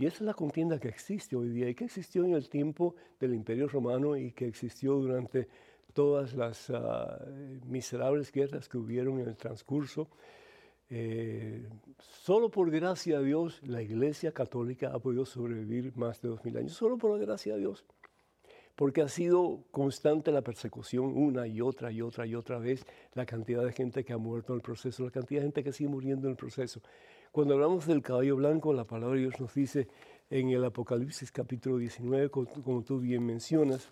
[0.00, 2.94] Y esa es la contienda que existe hoy día y que existió en el tiempo
[3.20, 5.46] del Imperio Romano y que existió durante
[5.92, 7.22] todas las ah,
[7.66, 10.08] miserables guerras que hubieron en el transcurso.
[10.88, 16.42] Eh, solo por gracia a Dios la Iglesia Católica ha podido sobrevivir más de dos
[16.46, 17.84] mil años, solo por gracia de Dios,
[18.76, 23.26] porque ha sido constante la persecución una y otra y otra y otra vez, la
[23.26, 25.90] cantidad de gente que ha muerto en el proceso, la cantidad de gente que sigue
[25.90, 26.80] muriendo en el proceso.
[27.32, 29.86] Cuando hablamos del caballo blanco, la palabra de Dios nos dice
[30.30, 33.88] en el Apocalipsis capítulo 19, como tú bien mencionas,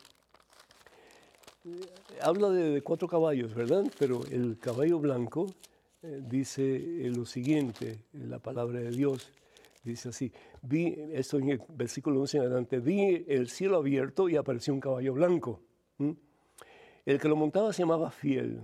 [1.65, 1.81] eh,
[2.21, 3.85] habla de, cuatro caballos, ¿verdad?
[3.97, 5.47] Pero el caballo blanco
[6.03, 9.31] eh, dice eh, lo siguiente, la palabra de Dios
[9.85, 14.35] dice así, vi, esto en el versículo 11 en adelante, vi el cielo abierto y
[14.35, 15.61] apareció un caballo blanco.
[17.07, 18.63] El que lo montaba se llamaba fiel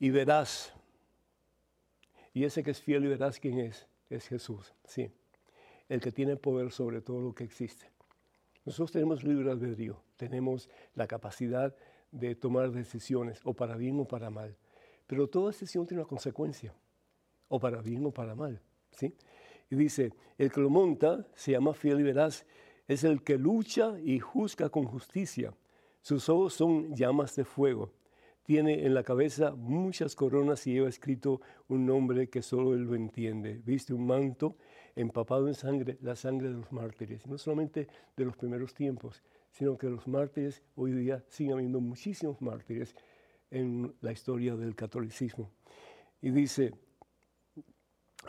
[0.00, 0.75] y verás
[2.36, 5.10] y ese que es fiel y verás quién es, es Jesús, sí.
[5.88, 7.90] El que tiene poder sobre todo lo que existe.
[8.66, 11.74] Nosotros tenemos libre albedrío, tenemos la capacidad
[12.12, 14.54] de tomar decisiones, o para bien o para mal.
[15.06, 16.74] Pero toda decisión tiene una consecuencia,
[17.48, 19.14] o para bien o para mal, ¿sí?
[19.70, 22.44] Y dice, el que lo monta se llama fiel y veraz,
[22.86, 25.54] es el que lucha y juzga con justicia.
[26.02, 27.94] Sus ojos son llamas de fuego
[28.46, 32.94] tiene en la cabeza muchas coronas y lleva escrito un nombre que solo él lo
[32.94, 33.60] entiende.
[33.64, 34.56] Viste un manto
[34.94, 39.76] empapado en sangre, la sangre de los mártires, no solamente de los primeros tiempos, sino
[39.76, 42.94] que los mártires, hoy día siguen habiendo muchísimos mártires
[43.50, 45.50] en la historia del catolicismo.
[46.22, 46.72] Y dice,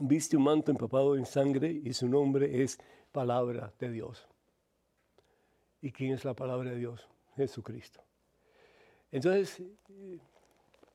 [0.01, 2.79] viste un manto empapado en sangre y su nombre es
[3.11, 4.27] palabra de Dios.
[5.79, 7.07] ¿Y quién es la palabra de Dios?
[7.35, 8.06] Jesucristo.
[9.11, 9.63] Entonces,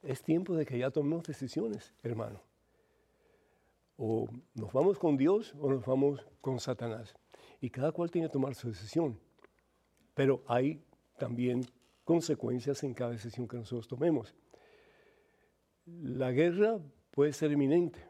[0.02, 2.40] es tiempo de que ya tomemos decisiones, hermano.
[3.96, 7.14] O nos vamos con Dios o nos vamos con Satanás.
[7.60, 9.18] Y cada cual tiene que tomar su decisión.
[10.14, 10.82] Pero hay
[11.18, 11.62] también
[12.04, 14.34] consecuencias en cada decisión que nosotros tomemos.
[15.86, 16.78] La guerra
[17.10, 18.00] puede ser inminente.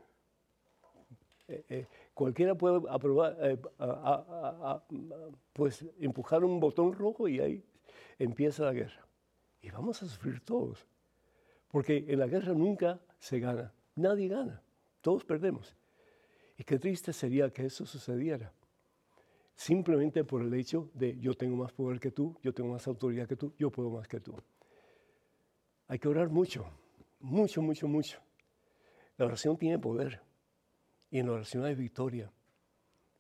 [1.49, 3.59] Eh, eh, cualquiera puede aprobar, eh,
[5.53, 7.65] pues empujar un botón rojo y ahí
[8.19, 9.07] empieza la guerra.
[9.63, 10.87] Y vamos a sufrir todos.
[11.69, 13.73] Porque en la guerra nunca se gana.
[13.95, 14.63] Nadie gana.
[15.01, 15.75] Todos perdemos.
[16.59, 18.53] Y qué triste sería que eso sucediera.
[19.55, 23.29] Simplemente por el hecho de yo tengo más poder que tú, yo tengo más autoridad
[23.29, 24.35] que tú, yo puedo más que tú.
[25.89, 26.67] Hay que orar mucho,
[27.21, 28.19] mucho, mucho, mucho.
[29.17, 30.21] La oración tiene poder
[31.11, 32.31] y en la oración hay victoria.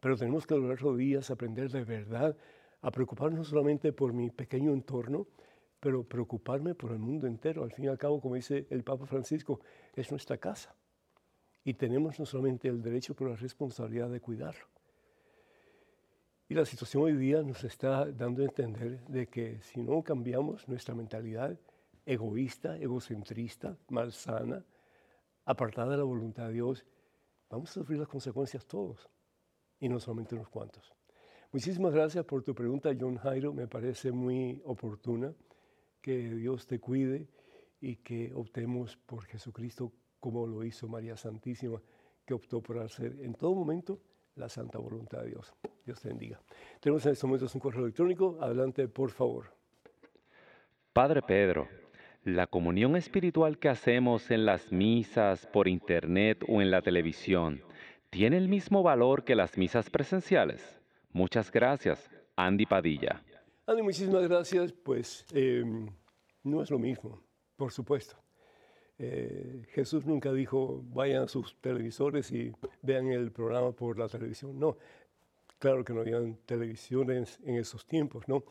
[0.00, 2.36] Pero tenemos que orar rodillas, aprender de verdad
[2.80, 5.28] a preocuparnos solamente por mi pequeño entorno,
[5.82, 7.64] pero preocuparme por el mundo entero.
[7.64, 9.58] Al fin y al cabo, como dice el Papa Francisco,
[9.96, 10.72] es nuestra casa.
[11.64, 14.64] Y tenemos no solamente el derecho, pero la responsabilidad de cuidarlo.
[16.48, 20.68] Y la situación hoy día nos está dando a entender de que si no cambiamos
[20.68, 21.58] nuestra mentalidad
[22.06, 24.64] egoísta, egocentrista, malsana,
[25.44, 26.86] apartada de la voluntad de Dios,
[27.50, 29.08] vamos a sufrir las consecuencias todos,
[29.80, 30.94] y no solamente unos cuantos.
[31.50, 33.52] Muchísimas gracias por tu pregunta, John Jairo.
[33.52, 35.34] Me parece muy oportuna
[36.02, 37.28] que Dios te cuide
[37.80, 41.80] y que optemos por Jesucristo como lo hizo María Santísima,
[42.24, 43.98] que optó por hacer en todo momento
[44.36, 45.52] la santa voluntad de Dios.
[45.84, 46.40] Dios te bendiga.
[46.80, 48.38] Tenemos en estos momentos un correo electrónico.
[48.40, 49.46] Adelante, por favor.
[50.92, 51.68] Padre Pedro,
[52.24, 57.62] la comunión espiritual que hacemos en las misas, por internet o en la televisión,
[58.10, 60.80] ¿tiene el mismo valor que las misas presenciales?
[61.12, 63.22] Muchas gracias, Andy Padilla.
[63.64, 64.72] Andy, muchísimas gracias.
[64.72, 65.88] Pues em,
[66.42, 67.22] no es lo mismo,
[67.56, 68.16] por supuesto.
[68.98, 74.58] Eh, Jesús nunca dijo, vayan a sus televisores y vean el programa por la televisión.
[74.58, 74.76] No,
[75.60, 78.44] claro que no habían televisiones en esos tiempos, ¿no?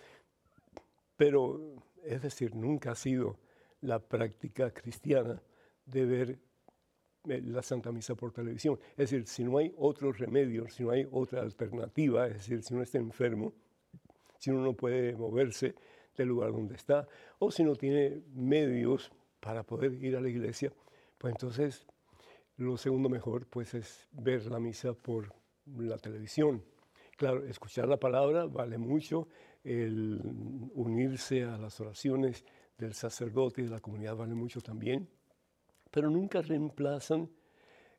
[1.17, 1.59] Pero,
[2.03, 3.37] es decir, nunca ha sido
[3.81, 5.41] la práctica cristiana
[5.85, 6.39] de ver
[7.27, 8.79] eh, la Santa Misa por televisión.
[8.91, 12.73] Es decir, si no hay otro remedio, si no hay otra alternativa, es decir, si
[12.73, 13.53] uno está enfermo,
[14.41, 15.75] si uno no puede moverse
[16.17, 20.73] del lugar donde está, o si no tiene medios para poder ir a la iglesia,
[21.19, 21.85] pues entonces
[22.57, 25.31] lo segundo mejor pues es ver la misa por
[25.77, 26.63] la televisión.
[27.17, 29.27] Claro, escuchar la palabra vale mucho,
[29.63, 30.19] el
[30.73, 32.43] unirse a las oraciones
[32.79, 35.07] del sacerdote y de la comunidad vale mucho también,
[35.91, 37.29] pero nunca reemplazan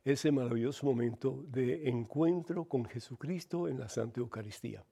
[0.04, 4.84] ese maravilloso momento de encuentro con Jesucristo en la Santa Eucaristía.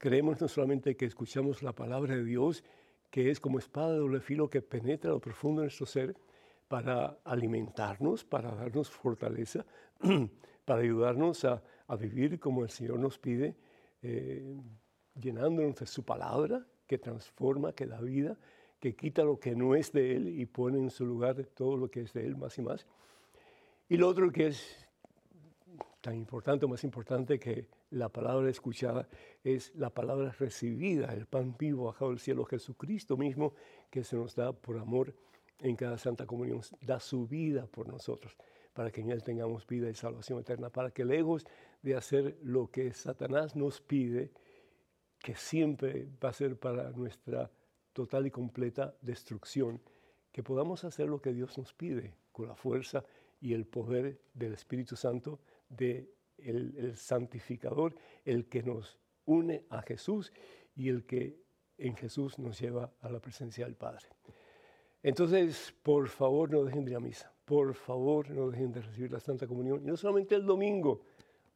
[0.00, 2.64] Creemos no solamente que escuchamos la palabra de Dios,
[3.10, 6.16] que es como espada de doble filo que penetra lo profundo de nuestro ser
[6.68, 9.66] para alimentarnos, para darnos fortaleza,
[10.64, 11.62] para ayudarnos a,
[11.98, 13.54] vivir como el Señor nos pide,
[14.00, 14.56] eh,
[15.20, 18.38] llenándonos de su palabra que transforma, que da vida,
[18.78, 21.90] que quita lo que no es de Él y pone en su lugar todo lo
[21.90, 22.86] que es de Él más y más.
[23.86, 24.88] Y lo otro que es
[26.00, 29.08] tan importante más importante que la palabra escuchada
[29.42, 33.54] es la palabra recibida, el pan vivo bajado del cielo, Jesucristo mismo
[33.90, 35.14] que se nos da por amor
[35.58, 38.36] en cada Santa Comunión, da su vida por nosotros,
[38.72, 41.44] para que en Él tengamos vida y salvación eterna, para que lejos
[41.82, 44.32] de hacer lo que Satanás nos pide,
[45.18, 47.50] que siempre va a ser para nuestra
[47.92, 49.82] total y completa destrucción,
[50.32, 53.04] que podamos hacer lo que Dios nos pide con la fuerza
[53.40, 56.08] y el poder del Espíritu Santo de
[56.44, 60.32] el, santificador, el que nos une a Jesús
[60.74, 61.36] y el que
[61.78, 64.06] en Jesús nos lleva a la presencia del Padre.
[65.02, 67.32] Entonces, por favor, no dejen de ir a misa.
[67.44, 69.82] Por favor, no dejen de recibir la Santa Comunión.
[69.82, 71.02] Y no solamente el domingo,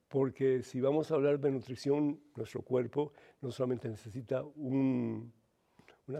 [0.09, 5.31] porque si vamos a hablar de nutrición, nuestro cuerpo no solamente necesita una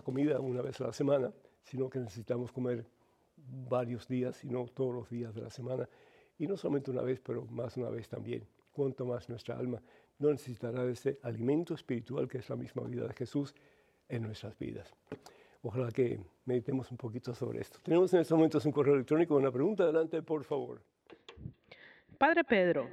[0.03, 2.85] comida una vez a la semana, sino que necesitamos comer
[3.37, 5.89] varios días, sino todos los días de la semana.
[6.39, 8.47] Y no solamente una vez, pero más una vez también.
[8.73, 9.81] Cuanto más nuestra alma
[10.19, 13.55] no necesitará de ese alimento espiritual que es la misma vida de Jesús
[14.09, 14.93] en nuestras vidas.
[15.63, 17.79] Ojalá que meditemos un poquito sobre esto.
[17.83, 19.85] Tenemos en estos momentos un correo electrónico, una pregunta.
[19.85, 20.83] Adelante, por favor.
[22.19, 22.89] Padre Pedro,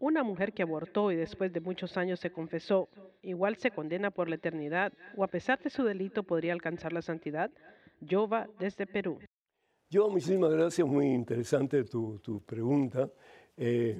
[0.00, 2.88] Una mujer que abortó y después de muchos años se confesó,
[3.20, 7.02] igual se condena por la eternidad o a pesar de su delito podría alcanzar la
[7.02, 7.50] santidad.
[8.08, 9.18] Jova desde Perú.
[9.90, 13.10] Yo, muchísimas gracias, muy interesante tu, pregunta.
[13.56, 13.98] Eh,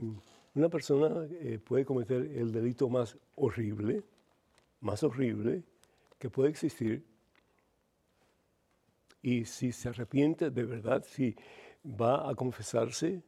[0.55, 4.03] una persona eh, puede cometer el delito más horrible,
[4.83, 5.63] más horrible
[6.19, 7.03] que puede existir,
[9.23, 11.35] y si se arrepiente de verdad, si
[11.83, 13.23] va a confesarse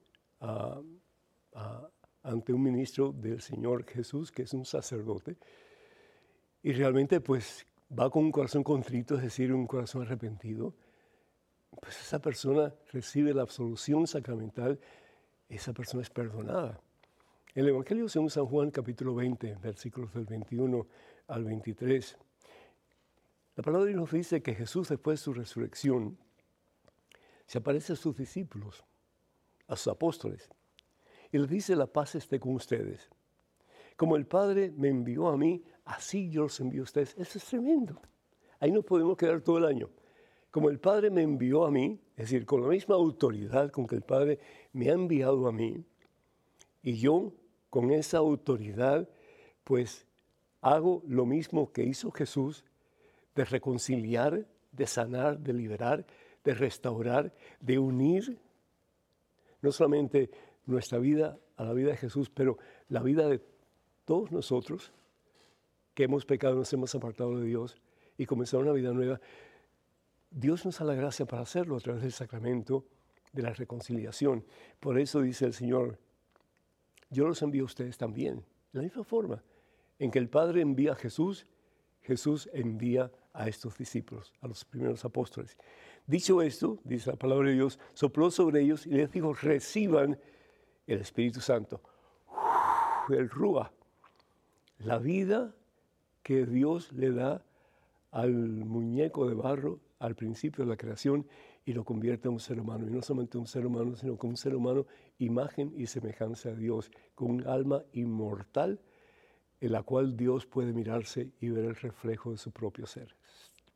[2.23, 5.39] ante un ministro del Señor Jesús, que es un sacerdote,
[6.63, 7.65] y realmente pues
[7.99, 10.75] va con un corazón contrito, es decir, un corazón arrepentido,
[11.79, 14.81] pues esa persona recibe la absolución sacramental,
[15.49, 16.81] esa persona es perdonada.
[17.55, 20.87] El Evangelio según San Juan capítulo 20, versículos del 21
[21.29, 22.19] al 23.
[23.57, 26.19] La palabra de Dios nos dice que Jesús después de su resurrección
[27.47, 28.85] se aparece a sus discípulos,
[29.67, 30.49] a sus apóstoles,
[31.33, 33.11] y les dice la paz esté con ustedes.
[33.97, 37.15] Como el Padre me envió a mí, así yo los envío a ustedes.
[37.19, 38.01] Eso es tremendo.
[38.61, 39.91] Ahí nos podemos quedar todo el año
[40.51, 43.95] como el Padre me envió a mí, es decir, con la misma autoridad con que
[43.95, 44.39] el Padre
[44.73, 45.85] me ha enviado a mí,
[46.83, 47.33] y yo
[47.69, 49.09] con esa autoridad,
[49.65, 50.07] pues
[50.61, 52.65] hago lo mismo que hizo Jesús,
[53.35, 56.05] de reconciliar, de sanar, de liberar,
[56.45, 58.39] de restaurar, de unir
[59.63, 60.31] no solamente
[60.67, 62.59] nuestra vida a la vida de Jesús, pero
[62.89, 63.41] la vida de
[64.05, 64.93] todos nosotros
[65.95, 67.77] que hemos pecado, nos hemos apartado de Dios
[68.17, 69.21] y comenzar una vida nueva.
[70.31, 72.87] Dios nos da la gracia para hacerlo a través del sacramento
[73.33, 74.45] de la reconciliación.
[74.79, 75.99] Por eso dice el Señor,
[77.11, 78.45] yo los envío a ustedes también.
[78.73, 79.43] De la misma forma
[79.99, 81.47] en que el Padre envía a Jesús,
[82.03, 85.59] Jesús envía a estos discípulos, a los primeros apóstoles.
[86.07, 90.19] Dicho esto, dice la palabra de Dios, sopló sobre ellos y les dijo, reciban
[90.87, 91.81] el Espíritu Santo.
[93.09, 93.73] el Rúa,
[94.79, 95.55] la vida
[96.23, 97.45] que Dios le da
[98.13, 101.27] al muñeco de barro al principio de la creación
[101.65, 102.87] y lo convierte en un ser humano.
[102.87, 104.87] Y no solamente un ser humano, sino como un ser humano,
[105.19, 108.81] imagen y semejanza de Dios, con un alma inmortal
[109.61, 113.15] en la cual Dios puede mirarse y ver el reflejo de su propio ser.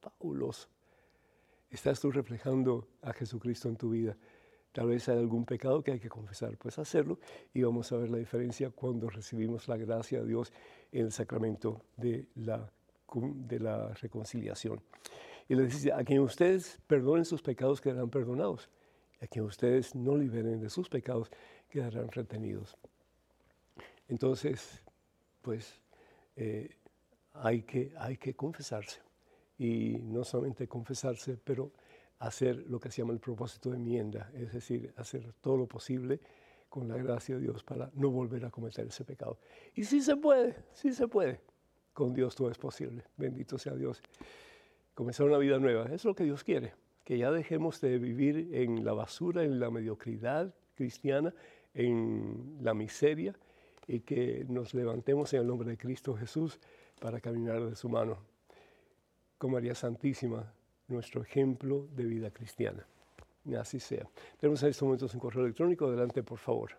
[0.01, 0.69] fabuloso.
[1.71, 4.17] ¿Estás tú reflejando a Jesucristo en tu vida?
[4.73, 7.19] Tal vez hay algún pecado que hay que confesar, pues hacerlo
[7.53, 10.53] y vamos a ver la diferencia cuando recibimos la gracia de Dios
[10.93, 12.71] en el sacramento de la,
[13.13, 14.81] de la reconciliación.
[15.48, 18.68] Y les dice, a quien ustedes perdonen sus pecados quedarán perdonados.
[19.20, 21.30] A quien ustedes no liberen de sus pecados
[21.68, 22.76] quedarán retenidos.
[24.09, 24.83] Entonces,
[25.42, 25.80] pues
[26.37, 26.76] eh,
[27.35, 29.00] hay, que, hay que confesarse.
[29.59, 31.72] Y no solamente confesarse, pero
[32.18, 36.20] hacer lo que se llama el propósito de enmienda, es decir, hacer todo lo posible
[36.68, 39.38] con la gracia de Dios para no volver a cometer ese pecado.
[39.74, 41.40] Y sí se puede, sí se puede.
[41.92, 43.04] Con Dios todo es posible.
[43.16, 44.02] Bendito sea Dios
[44.94, 45.87] comenzar una vida nueva.
[45.87, 46.72] Es lo que Dios quiere,
[47.04, 51.35] que ya dejemos de vivir en la basura, en la mediocridad cristiana,
[51.74, 53.35] en la miseria
[53.87, 56.59] y que nos levantemos en el nombre de Cristo Jesús
[57.00, 58.18] para caminar de su mano.
[59.37, 60.52] Con María Santísima,
[60.88, 62.87] nuestro ejemplo de vida cristiana.
[63.59, 64.09] Así sea.
[64.38, 65.87] Tenemos en estos momentos un correo electrónico.
[65.87, 66.70] Adelante, por favor.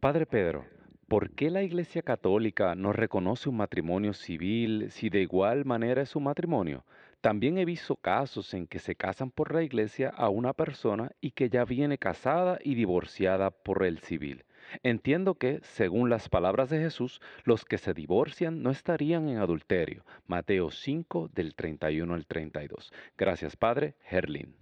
[0.00, 0.64] Padre Pedro,
[1.08, 6.14] ¿Por qué la Iglesia Católica no reconoce un matrimonio civil si de igual manera es
[6.14, 6.84] un matrimonio?
[7.22, 11.30] También he visto casos en que se casan por la Iglesia a una persona y
[11.30, 14.44] que ya viene casada y divorciada por el civil.
[14.82, 20.04] Entiendo que, según las palabras de Jesús, los que se divorcian no estarían en adulterio.
[20.26, 22.92] Mateo 5 del 31 al 32.
[23.16, 23.94] Gracias, Padre.
[24.10, 24.54] Herlin.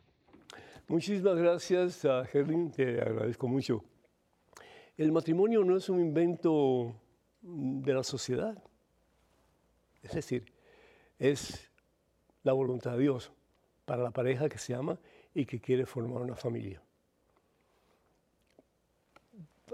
[0.87, 3.83] Muchísimas gracias Herlin, te agradezco mucho
[4.97, 6.95] el matrimonio no es un invento
[7.43, 8.57] de la sociedad.
[10.03, 10.53] Es decir,
[11.19, 11.71] es
[12.43, 13.33] la voluntad de Dios
[13.85, 14.99] para la pareja que se ama
[15.35, 16.83] y que quiere formar una familia.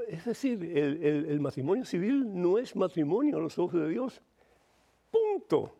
[0.09, 4.23] Es decir, el, matrimonio civil no es matrimonio a los ojos de Dios.
[5.11, 5.77] Punto.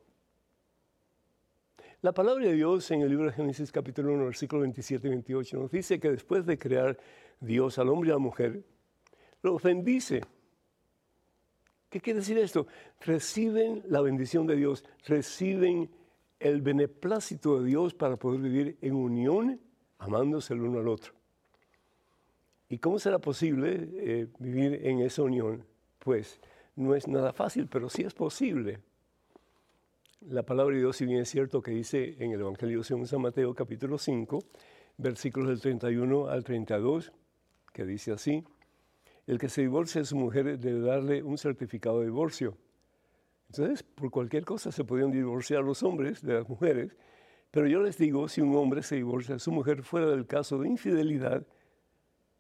[2.03, 5.57] La palabra de Dios en el libro de Génesis capítulo 1, versículo 27 y 28
[5.57, 6.99] nos dice que después de crear
[7.41, 8.65] Dios al hombre y a la mujer,
[9.43, 10.23] los bendice.
[11.91, 12.67] ¿Qué quiere decir esto?
[13.01, 15.91] Reciben la bendición de Dios, reciben
[16.41, 19.61] el beneplácito de Dios para poder vivir en unión,
[19.99, 21.13] amándose el uno al otro.
[22.69, 25.67] ¿Y cómo será posible eh, vivir en esa unión?
[25.99, 26.41] Pues
[26.77, 28.81] no es nada fácil, pero sí es posible.
[30.23, 33.21] La palabra de Dios, si bien es cierto que dice en el Evangelio según San
[33.21, 34.39] Mateo capítulo 5,
[34.97, 37.13] versículos del 31 al 32,
[37.73, 38.43] que dice así,
[39.27, 42.57] el que se divorcia de su mujer debe darle un certificado de divorcio.
[43.49, 46.97] Entonces, por cualquier cosa se podían divorciar los hombres de las mujeres,
[47.51, 50.59] pero yo les digo, si un hombre se divorcia de su mujer fuera del caso
[50.59, 51.47] de infidelidad,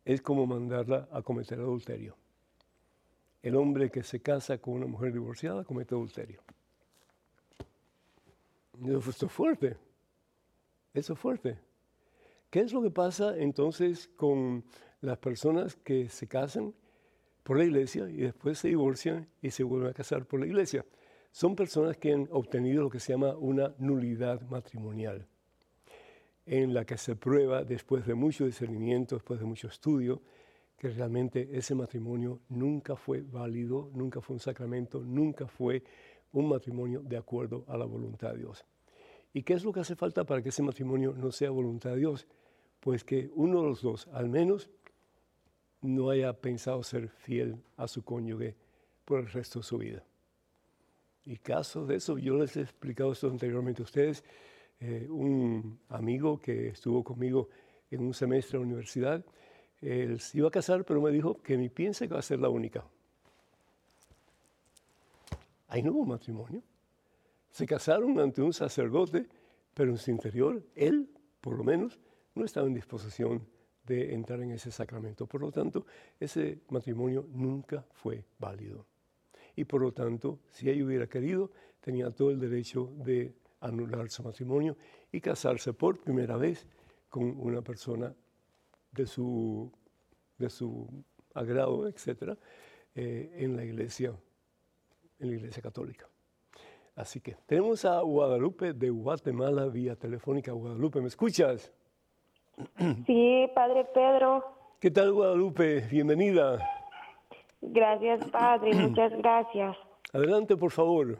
[0.04, 2.16] es como mandarla a cometer adulterio.
[3.42, 6.42] El hombre que se casa con una mujer divorciada comete adulterio.
[8.84, 9.76] Eso es fuerte.
[10.94, 11.58] Eso es fuerte.
[12.50, 14.64] ¿Qué es lo que pasa entonces con
[15.03, 16.72] las personas que se casan
[17.42, 20.86] por la iglesia y después se divorcian y se vuelven a casar por la iglesia?
[21.30, 25.26] Son personas que han obtenido lo que se llama una nulidad matrimonial,
[26.46, 30.22] en la que se prueba después de mucho discernimiento, después de mucho estudio,
[30.76, 35.84] que realmente ese matrimonio nunca fue válido, nunca fue un sacramento, nunca fue
[36.32, 38.64] un matrimonio de acuerdo a la voluntad de Dios.
[39.32, 41.98] ¿Y qué es lo que hace falta para que ese matrimonio no sea voluntad de
[41.98, 42.26] Dios?
[42.80, 44.70] Pues que uno de los dos, al menos,
[45.82, 48.54] no haya pensado ser fiel a su cónyuge
[49.04, 50.04] por el resto de su vida.
[51.24, 54.24] Y caso de eso, yo les he explicado esto anteriormente a ustedes,
[54.80, 57.48] eh, un amigo que estuvo conmigo
[57.90, 59.24] en un semestre de la universidad,
[59.80, 62.38] él se iba a casar, pero me dijo que ni piense que va a ser
[62.38, 62.84] la única.
[65.68, 66.62] Ahí no hubo matrimonio.
[67.50, 69.26] Se casaron ante un sacerdote,
[69.74, 71.08] pero en su interior, él,
[71.40, 71.98] por lo menos,
[72.34, 73.46] no estaba en disposición
[73.84, 75.26] de entrar en ese sacramento.
[75.26, 75.86] Por lo tanto,
[76.18, 78.86] ese matrimonio nunca fue válido.
[79.56, 84.22] Y por lo tanto, si ella hubiera querido, tenía todo el derecho de anular su
[84.22, 84.76] matrimonio
[85.10, 86.66] y casarse por primera vez
[87.08, 88.14] con una persona
[88.92, 89.70] de su,
[90.38, 90.88] de su
[91.34, 92.36] agrado, etcétera,
[92.94, 94.14] eh, en la iglesia,
[95.18, 96.08] en la iglesia católica.
[96.94, 100.52] Así que tenemos a Guadalupe de Guatemala vía telefónica.
[100.52, 101.72] Guadalupe, ¿me escuchas?
[103.07, 104.44] Sí, Padre Pedro.
[104.80, 105.80] ¿Qué tal, Guadalupe?
[105.90, 106.59] Bienvenida.
[107.61, 108.74] Gracias, Padre.
[108.88, 109.76] Muchas gracias.
[110.12, 111.18] Adelante, por favor.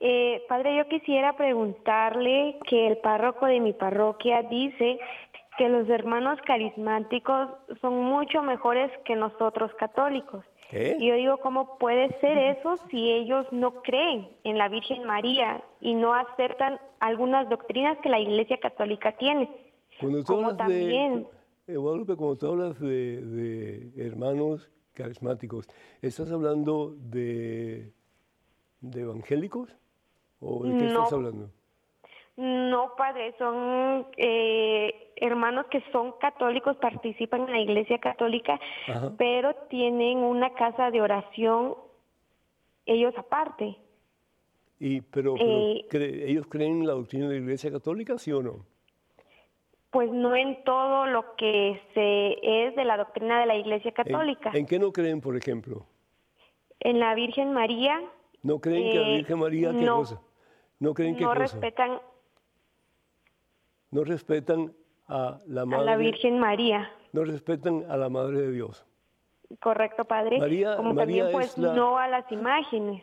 [0.00, 5.00] Eh, padre, yo quisiera preguntarle que el párroco de mi parroquia dice
[5.58, 7.48] que los hermanos carismáticos
[7.80, 10.44] son mucho mejores que nosotros católicos.
[10.70, 15.62] Y yo digo, ¿cómo puede ser eso si ellos no creen en la Virgen María
[15.80, 19.48] y no aceptan algunas doctrinas que la Iglesia Católica tiene?
[20.00, 21.26] Cuando tú hablas también,
[21.66, 25.68] de, eh, cuando tú hablas de, hermanos carismáticos,
[26.02, 27.92] ¿estás hablando de,
[28.80, 29.74] de evangélicos?
[30.40, 31.50] ¿O de qué estás hablando?
[32.36, 38.60] No, padre, son eh, hermanos que son católicos, participan en la iglesia católica,
[39.16, 41.74] pero tienen una casa de oración
[42.86, 43.76] ellos aparte.
[44.78, 48.64] Y, pero, eh, ¿ellos creen en la doctrina de la iglesia católica, sí o no?
[49.90, 54.50] Pues no en todo lo que se es de la doctrina de la iglesia católica.
[54.52, 55.86] ¿En, qué no creen, por ejemplo?
[56.80, 58.02] En la Virgen María.
[58.42, 60.20] ¿No creen que la eh, Virgen María qué cosa?
[60.78, 61.98] No creen que no respetan
[63.90, 64.74] no respetan
[65.06, 65.82] a la Madre.
[65.82, 66.90] A la Virgen María.
[67.12, 68.84] No respetan a la Madre de Dios.
[69.60, 70.38] Correcto, Padre.
[70.38, 73.02] María, Como también, pues, no a las imágenes.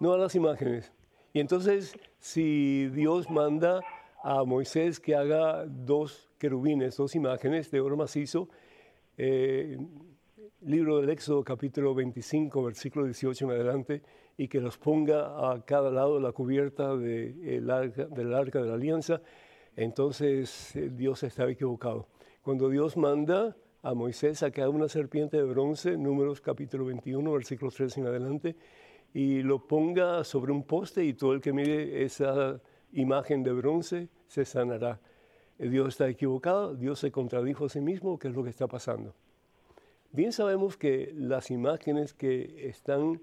[0.00, 0.92] No a las imágenes.
[1.32, 3.80] Y entonces, si Dios manda
[4.22, 8.48] a Moisés que haga dos querubines, dos imágenes de oro macizo,
[9.16, 9.76] eh,
[10.60, 14.02] libro del Éxodo capítulo 25, versículo 18 en adelante,
[14.36, 18.62] y que los ponga a cada lado de la cubierta de, el arca, del arca
[18.62, 19.20] de la alianza,
[19.74, 22.06] entonces eh, Dios estaba equivocado.
[22.42, 27.32] Cuando Dios manda a Moisés a que haga una serpiente de bronce, números capítulo 21,
[27.32, 28.56] versículo 3 en adelante,
[29.12, 32.60] y lo ponga sobre un poste y todo el que mire esa
[32.92, 35.00] imagen de bronce se sanará.
[35.58, 38.66] Eh, Dios está equivocado, Dios se contradijo a sí mismo, ¿qué es lo que está
[38.66, 39.14] pasando?
[40.10, 43.20] Bien sabemos que las imágenes que están,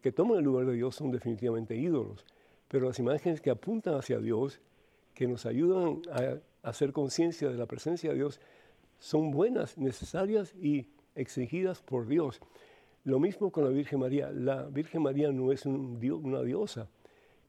[0.00, 2.24] que toman el lugar de Dios son definitivamente ídolos,
[2.68, 4.60] pero las imágenes que apuntan hacia Dios
[5.14, 8.40] que nos ayudan a hacer conciencia de la presencia de Dios
[8.98, 12.40] son buenas, necesarias y exigidas por Dios.
[13.04, 14.30] Lo mismo con la Virgen María.
[14.30, 16.88] La Virgen María no es una diosa,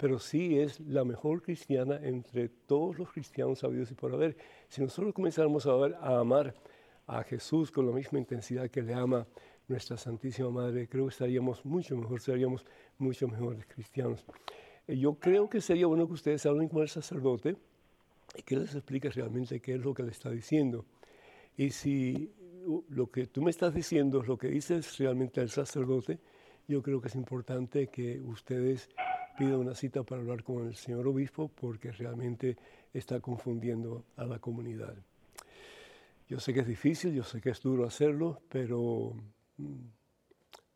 [0.04, 4.36] pero sí es la mejor cristiana entre todos los cristianos habidos y por haber.
[4.68, 6.54] Si nosotros comenzáramos a, a amar
[7.08, 9.26] a Jesús con la misma intensidad que le ama
[9.70, 12.66] nuestra Santísima Madre, creo que estaríamos mucho mejor, seríamos
[12.98, 14.26] mucho mejores cristianos.
[14.90, 17.56] Eh, yo creo que sería bueno que ustedes hablen con el sacerdote
[18.36, 20.84] y que les explique realmente qué es lo que le está diciendo.
[21.56, 22.30] Y si
[22.90, 26.20] lo que tú me estás diciendo es lo que dices realmente el sacerdote,
[26.68, 28.90] yo creo que es importante que ustedes
[29.38, 32.58] pidan una cita para hablar con el señor obispo porque realmente
[32.94, 34.96] está confundiendo a la comunidad.
[36.28, 39.14] Yo sé que es difícil, yo sé que es duro hacerlo, pero
[39.58, 39.80] mm,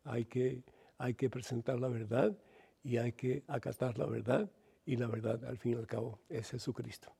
[0.04, 0.62] hay que,
[0.98, 2.36] hay que presentar la verdad
[2.84, 4.50] y hay que acatar la verdad
[4.86, 7.12] y la verdad al fin y al cabo es Jesucristo.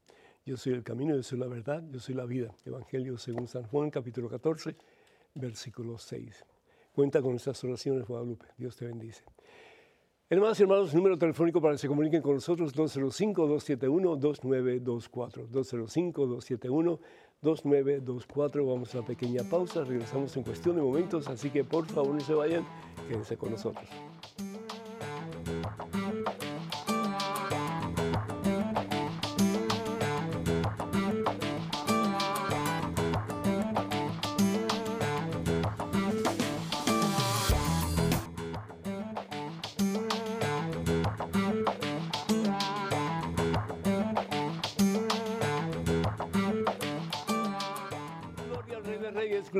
[0.45, 2.55] Yo soy el camino, yo soy la verdad, yo soy la vida.
[2.64, 4.76] Evangelio según San Juan, capítulo 14,
[5.34, 6.45] versículo 6.
[6.95, 8.47] Cuenta con estas oraciones, Guadalupe.
[8.57, 9.24] Dios te bendice.
[10.30, 15.48] Hermanos y hermanos, número telefónico para que se comuniquen con nosotros, 205-271-2924.
[17.40, 18.66] 205-271-2924.
[18.66, 22.20] Vamos a una pequeña pausa, regresamos en cuestión de momentos, así que por favor no
[22.20, 22.62] se vayan,
[23.08, 23.88] quédense con nosotros.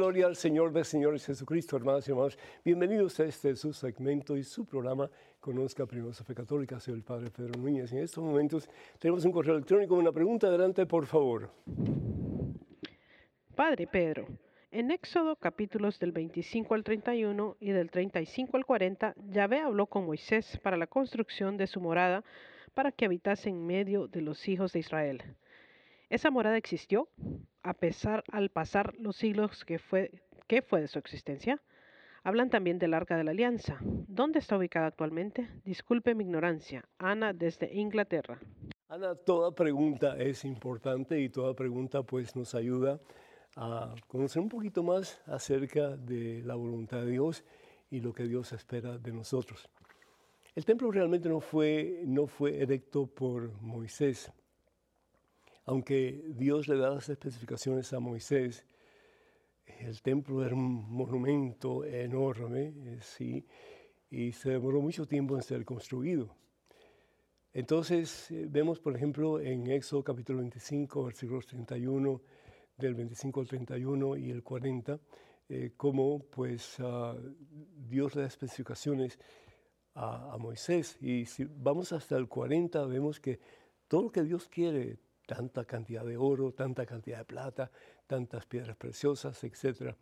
[0.09, 2.38] Gloria al Señor de señores Jesucristo, hermanos y hermanos.
[2.64, 6.80] Bienvenidos a este su segmento y su programa Conozca Primero Fe Católica.
[6.80, 7.92] Soy el Padre Pedro Núñez.
[7.92, 10.46] En estos momentos tenemos un correo electrónico, una pregunta.
[10.46, 11.50] Adelante, por favor.
[13.54, 14.26] Padre Pedro,
[14.70, 20.06] en Éxodo capítulos del 25 al 31 y del 35 al 40, Yahvé habló con
[20.06, 22.24] Moisés para la construcción de su morada
[22.72, 25.22] para que habitase en medio de los hijos de Israel.
[26.09, 27.11] ¿Esa morada existió?
[27.68, 30.10] A pesar al pasar los siglos que fue,
[30.46, 31.60] ¿qué fue de su existencia?
[32.24, 33.76] Hablan también del Arca de la Alianza.
[33.82, 35.50] ¿Dónde está ubicada actualmente?
[35.66, 36.86] Disculpe mi ignorancia.
[36.98, 38.40] Ana desde Inglaterra.
[38.88, 43.00] Ana, toda pregunta es importante y toda pregunta pues nos ayuda
[43.54, 47.44] a conocer un poquito más acerca de la voluntad de Dios
[47.90, 49.68] y lo que Dios espera de nosotros.
[50.54, 54.32] El templo realmente no fue, no fue erecto por Moisés,
[55.68, 58.64] aunque Dios le da las especificaciones a Moisés,
[59.66, 63.46] el templo era un monumento enorme, eh, sí,
[64.10, 66.34] y se demoró mucho tiempo en ser construido.
[67.52, 72.22] Entonces, eh, vemos, por ejemplo, en Éxodo capítulo 25, versículos 31,
[72.78, 74.98] del 25 al 31 y el 40,
[75.50, 77.14] eh, cómo pues ah,
[77.76, 79.18] Dios le da especificaciones
[79.92, 80.96] a, a Moisés.
[81.02, 83.38] Y si vamos hasta el 40, vemos que
[83.86, 84.98] todo lo que Dios quiere,
[85.29, 87.70] tanta cantidad de oro, tanta cantidad de plata,
[88.07, 89.95] tantas piedras preciosas, etc.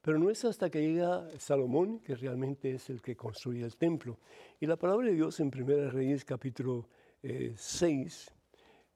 [0.00, 4.18] Pero no es hasta que llega Salomón que realmente es el que construye el templo.
[4.58, 6.88] Y la palabra de Dios en 1 Reyes capítulo
[7.22, 8.32] 6, eh,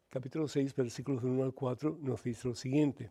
[0.09, 3.11] capítulo 6, versículos 1 al 4, nos dice lo siguiente.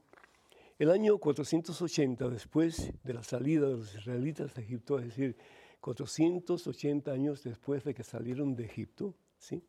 [0.80, 5.38] El año 480 después de la salida de los israelitas de Egipto, es decir,
[5.80, 9.62] 480 años después de que salieron de Egipto, ¿sí?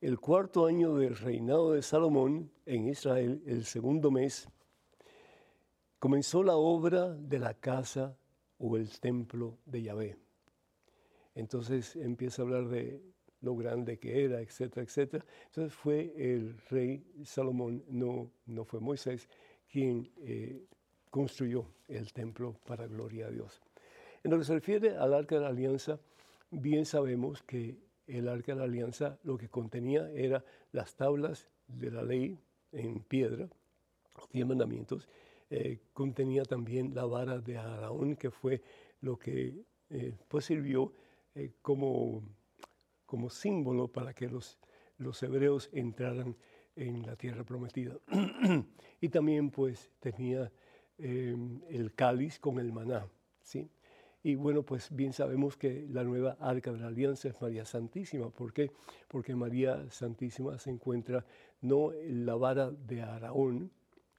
[0.00, 4.48] El cuarto año del reinado de Salomón en Israel, el segundo mes,
[5.98, 8.16] comenzó la obra de la casa
[8.58, 10.16] o el templo de Yahvé.
[11.34, 13.02] Entonces empieza a hablar de
[13.40, 15.24] lo grande que era, etcétera, etcétera.
[15.46, 19.28] Entonces fue el rey Salomón, no, no fue Moisés,
[19.70, 20.64] quien eh,
[21.10, 23.60] construyó el templo para gloria a Dios.
[24.22, 25.98] En lo que se refiere al arca de la alianza,
[26.50, 31.90] bien sabemos que el arca de la alianza lo que contenía era las tablas de
[31.90, 32.38] la ley
[32.72, 33.48] en piedra,
[34.16, 35.08] los diez mandamientos,
[35.50, 38.62] eh, contenía también la vara de Araón, que fue
[39.00, 39.54] lo que
[39.90, 40.92] eh, pues sirvió
[41.34, 42.22] eh, como,
[43.06, 44.58] como símbolo para que los,
[44.98, 46.36] los hebreos entraran
[46.76, 47.98] en la tierra prometida.
[49.00, 50.50] y también pues tenía
[50.98, 53.06] el cáliz con el maná,
[53.40, 53.70] ¿sí?
[54.22, 58.30] Y bueno, pues bien sabemos que la nueva arca de la alianza es María Santísima.
[58.30, 58.72] ¿Por qué?
[59.06, 61.24] Porque María Santísima se encuentra
[61.60, 63.70] no en la vara de Araón,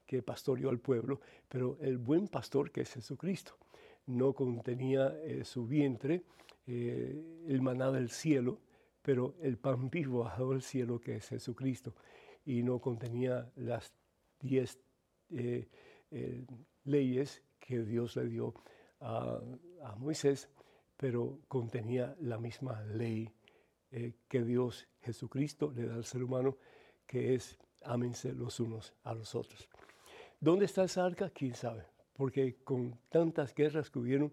[0.05, 3.57] que pastoreó al pueblo, pero el buen pastor que es Jesucristo.
[4.07, 6.23] No contenía eh, su vientre
[6.65, 8.59] eh, el maná del cielo,
[9.03, 11.93] pero el pan vivo bajado del cielo que es Jesucristo.
[12.45, 13.93] Y no contenía las
[14.39, 14.79] diez
[15.29, 15.67] eh,
[16.85, 18.55] leyes que Dios le dio
[19.01, 19.41] a,
[19.97, 20.49] Moisés,
[20.97, 23.29] pero contenía la misma ley
[23.91, 26.57] eh, que Dios Jesucristo le da al ser humano,
[27.05, 29.67] que es ámense los unos a los otros.
[30.39, 31.29] ¿Dónde está esa arca?
[31.29, 31.85] ¿Quién sabe?
[32.13, 34.31] Porque con tantas guerras que hubieron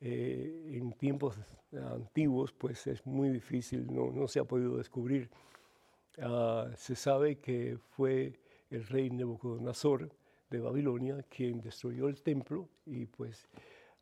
[0.00, 1.38] eh, en tiempos
[1.72, 5.30] antiguos, pues es muy difícil, no, se ha podido descubrir.
[6.18, 8.40] Ah, se sabe que fue
[8.70, 10.08] el rey Nebuchadnezzar
[10.50, 13.48] de Babilonia quien destruyó el templo y pues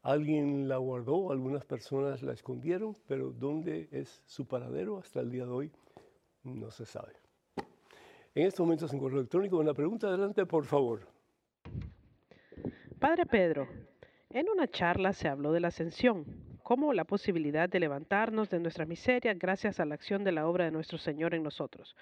[0.09, 5.45] Alguien la guardó, algunas personas la escondieron, pero dónde es su paradero hasta el día
[5.45, 5.73] de hoy
[6.45, 7.13] no se sabe.
[8.35, 11.07] En estos momentos en correo electrónico, una pregunta adelante, por favor.
[12.99, 13.69] Padre Pedro,
[14.31, 16.25] en una charla se habló de la ascensión,
[16.63, 20.65] como la posibilidad de levantarnos de nuestra miseria gracias a la acción de la obra
[20.65, 21.95] de nuestro Señor en nosotros.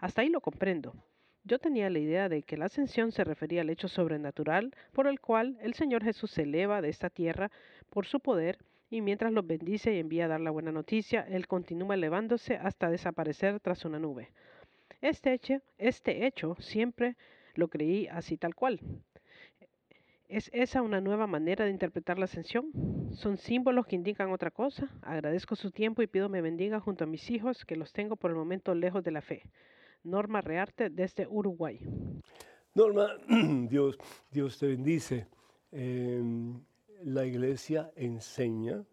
[0.00, 0.92] Hasta ahí lo comprendo.
[1.46, 5.20] Yo tenía la idea de que la ascensión se refería al hecho sobrenatural por el
[5.20, 7.50] cual el Señor Jesús se eleva de esta tierra
[7.90, 8.56] por su poder
[8.88, 12.88] y mientras los bendice y envía a dar la buena noticia, Él continúa elevándose hasta
[12.88, 14.30] desaparecer tras una nube.
[15.02, 17.14] Este hecho, este hecho siempre
[17.56, 18.80] lo creí así tal cual.
[20.28, 22.70] ¿Es esa una nueva manera de interpretar la ascensión?
[23.12, 24.88] ¿Son símbolos que indican otra cosa?
[25.02, 28.30] Agradezco su tiempo y pido me bendiga junto a mis hijos que los tengo por
[28.30, 29.42] el momento lejos de la fe.
[30.04, 31.80] Norma Rearte desde Uruguay.
[32.74, 33.16] Norma,
[33.68, 33.98] Dios,
[34.30, 35.26] Dios te bendice.
[35.72, 36.60] Em,
[37.02, 38.84] la iglesia enseña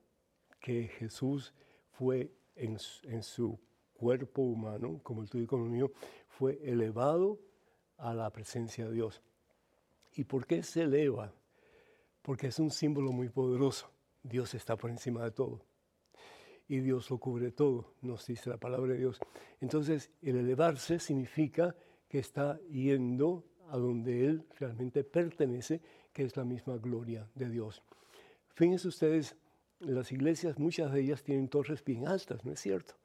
[0.60, 1.54] que Jesús
[1.92, 3.60] fue en, en, su
[3.94, 5.92] cuerpo humano, como el tuyo y como el mío,
[6.28, 7.40] fue elevado
[7.98, 9.22] a la presencia de Dios.
[10.16, 11.34] ¿Y por qué se eleva?
[12.22, 13.92] Porque es un símbolo muy poderoso.
[14.24, 15.71] Dios está por encima de todo
[16.72, 19.20] y Dios lo cubre todo, nos dice la palabra de Dios.
[19.60, 21.76] Entonces, el elevarse significa
[22.08, 25.82] que está yendo a donde Él realmente pertenece,
[26.14, 27.84] que es la misma gloria de Dios.
[28.54, 29.36] Fíjense ustedes,
[29.80, 32.96] las iglesias, muchas de ellas tienen torres bien altas, ¿no es cierto?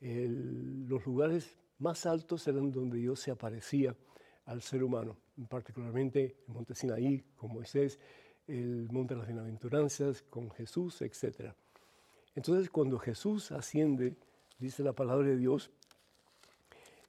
[0.00, 3.96] los lugares más altos eran donde Dios se aparecía
[4.46, 5.16] al ser humano,
[5.48, 7.98] particularmente el monte Sinaí con Moisés,
[8.48, 11.56] el monte de las bienaventuranzas con Jesús, etcétera.
[12.34, 14.16] Entonces cuando Jesús asciende,
[14.58, 15.70] dice la palabra de Dios,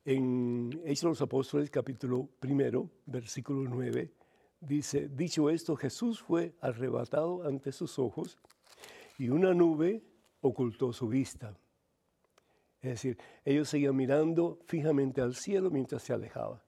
[0.06, 4.12] en Hechos de los Apóstoles capítulo primero, versículo 9,
[4.60, 8.38] dice, dicho esto, Jesús fue arrebatado ante sus ojos
[9.18, 10.04] y una nube
[10.42, 11.58] ocultó su vista.
[12.82, 16.62] Es decir, ellos seguían mirando fijamente al cielo mientras se alejaba.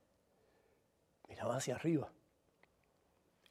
[1.28, 2.10] Miraba hacia arriba.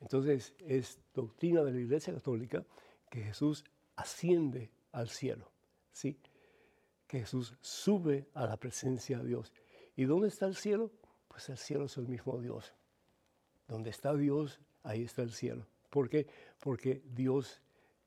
[0.01, 2.65] Entonces es doctrina de la Iglesia Católica
[3.09, 3.63] que Jesús
[3.95, 5.51] asciende al cielo.
[5.91, 6.19] ¿sí?
[7.07, 9.53] Jesús sube a la presencia de Dios.
[9.95, 10.91] ¿Y dónde está el cielo?
[11.27, 12.73] Pues el cielo es el mismo Dios.
[13.67, 15.67] Donde está Dios, ahí está el cielo.
[15.89, 16.27] ¿Por qué?
[16.59, 17.61] Porque Dios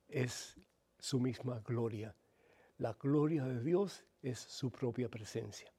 [0.08, 0.58] es
[0.98, 2.14] su misma gloria.
[2.78, 5.72] La gloria de Dios es su propia presencia.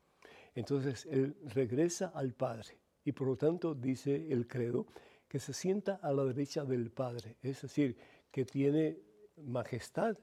[0.55, 4.87] Entonces Él regresa al Padre y por lo tanto dice el credo
[5.27, 7.97] que se sienta a la derecha del Padre, es decir,
[8.31, 8.99] que tiene
[9.37, 10.17] majestad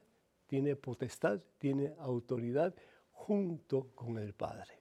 [0.49, 2.73] tiene potestad, tiene autoridad
[3.11, 4.79] junto con el Padre.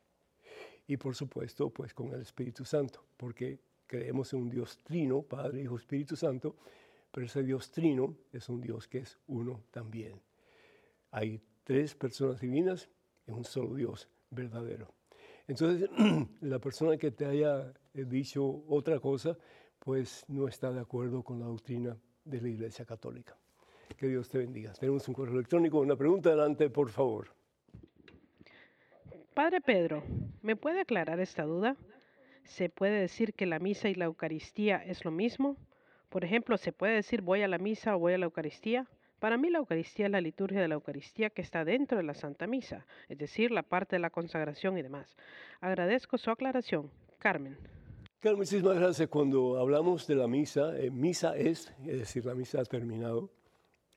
[0.87, 5.61] Y por supuesto, pues con el Espíritu Santo, porque creemos en un Dios trino, Padre,
[5.63, 6.57] Hijo, Espíritu Santo,
[7.13, 10.19] pero ese Dios trino es un Dios que es uno también.
[11.11, 12.89] Hay tres personas divinas
[13.27, 14.89] en un solo Dios verdadero.
[15.47, 15.91] Entonces,
[16.41, 19.37] la persona que te haya dicho otra cosa,
[19.79, 21.95] pues no está de acuerdo con la doctrina
[22.25, 23.37] de la Iglesia Católica.
[23.97, 24.73] Que Dios te bendiga.
[24.73, 25.81] Tenemos un correo electrónico.
[25.81, 27.29] Una pregunta adelante, por favor.
[29.35, 30.03] Padre Pedro,
[30.43, 31.77] ¿me puede aclarar esta duda?
[32.45, 35.57] ¿Se puede decir que la misa y la Eucaristía es lo mismo?
[36.09, 38.89] Por ejemplo, ¿se puede decir voy a la misa o voy a la Eucaristía?
[39.19, 42.15] Para mí la Eucaristía es la liturgia de la Eucaristía que está dentro de la
[42.15, 45.17] Santa Misa, es decir, la parte de la consagración y demás.
[45.61, 46.91] Agradezco su aclaración.
[47.19, 47.57] Carmen.
[48.21, 49.09] Carmen, muchísimas gracias.
[49.09, 53.31] Cuando hablamos de la misa, eh, misa es, es decir, la misa ha terminado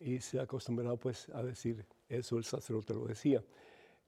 [0.01, 3.43] y se ha acostumbrado pues a decir eso, el sacerdote lo decía.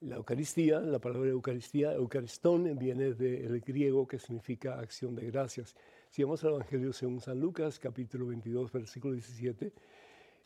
[0.01, 5.75] La Eucaristía, la palabra Eucaristía, Eucaristón, viene del griego que significa acción de gracias.
[6.09, 9.71] Si vamos al Evangelio según San Lucas, capítulo 22, versículo 17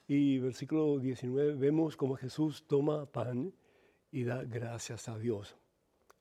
[0.07, 3.51] y versículo 19, vemos cómo Jesús toma pan
[4.11, 5.57] y da gracias a Dios.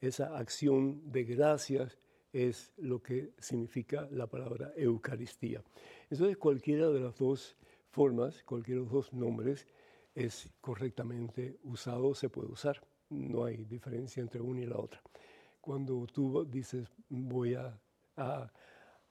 [0.00, 1.98] Esa acción de gracias
[2.32, 5.62] es lo que significa la palabra Eucaristía.
[6.10, 7.56] Entonces cualquiera de las dos
[7.96, 9.66] formas, cualquiera de los dos nombres
[10.14, 12.78] es correctamente usado, se puede usar.
[13.08, 15.00] No hay diferencia entre una y la otra.
[15.62, 17.80] Cuando tú dices voy a,
[18.18, 18.52] a,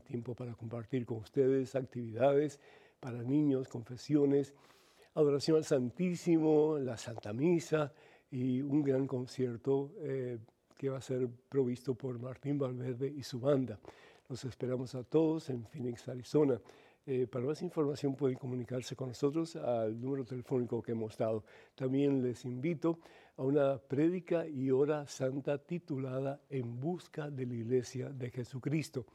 [0.04, 2.58] tiempo para compartir con ustedes, actividades
[3.00, 4.54] para niños, confesiones,
[5.14, 7.92] adoración al Santísimo, la Santa Misa
[8.30, 10.38] y un gran concierto eh,
[10.76, 13.78] que va a ser provisto por Martín Valverde y su banda.
[14.28, 16.60] Los esperamos a todos en Phoenix, Arizona.
[17.06, 21.44] Eh, para más información pueden comunicarse con nosotros al número telefónico que hemos dado.
[21.76, 22.98] También les invito
[23.36, 29.06] a una prédica y hora santa titulada En busca de la Iglesia de Jesucristo.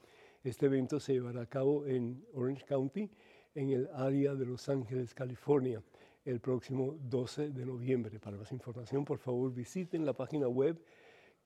[0.43, 3.07] Este evento se llevará a cabo en Orange County,
[3.53, 5.83] en el área de Los Ángeles, California,
[6.25, 8.19] el próximo 12 de noviembre.
[8.19, 10.83] Para más información, por favor, visiten la página web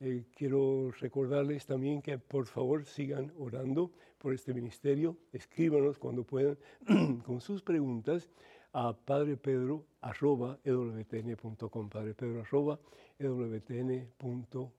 [0.00, 5.16] Eh, quiero recordarles también que por favor sigan orando por este ministerio.
[5.32, 6.58] Escríbanos cuando puedan
[7.24, 8.28] con sus preguntas
[8.72, 14.70] a padrepedro.ewtn.com, padrepedro.ewtn.com.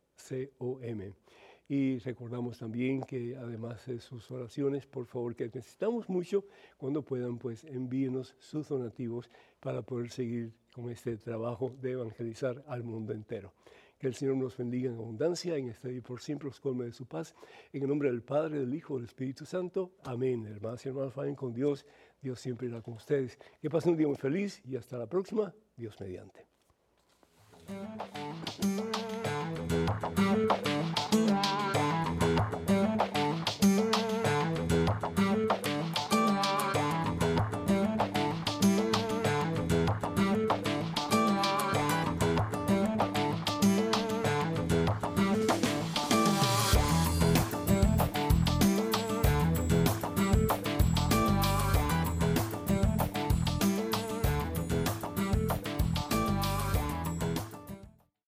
[1.68, 6.45] Y recordamos también que además de sus oraciones, por favor, que necesitamos mucho,
[6.78, 12.84] cuando puedan, pues envíenos sus donativos para poder seguir con este trabajo de evangelizar al
[12.84, 13.53] mundo entero.
[13.97, 16.91] Que el Señor nos bendiga en abundancia, en este día por siempre os colme de
[16.91, 17.34] su paz.
[17.72, 19.93] En el nombre del Padre, del Hijo, del Espíritu Santo.
[20.03, 20.45] Amén.
[20.45, 21.86] Hermanos y hermanos, vayan con Dios.
[22.22, 23.39] Dios siempre irá con ustedes.
[23.61, 25.53] Que pasen un día muy feliz y hasta la próxima.
[25.78, 26.45] Dios mediante.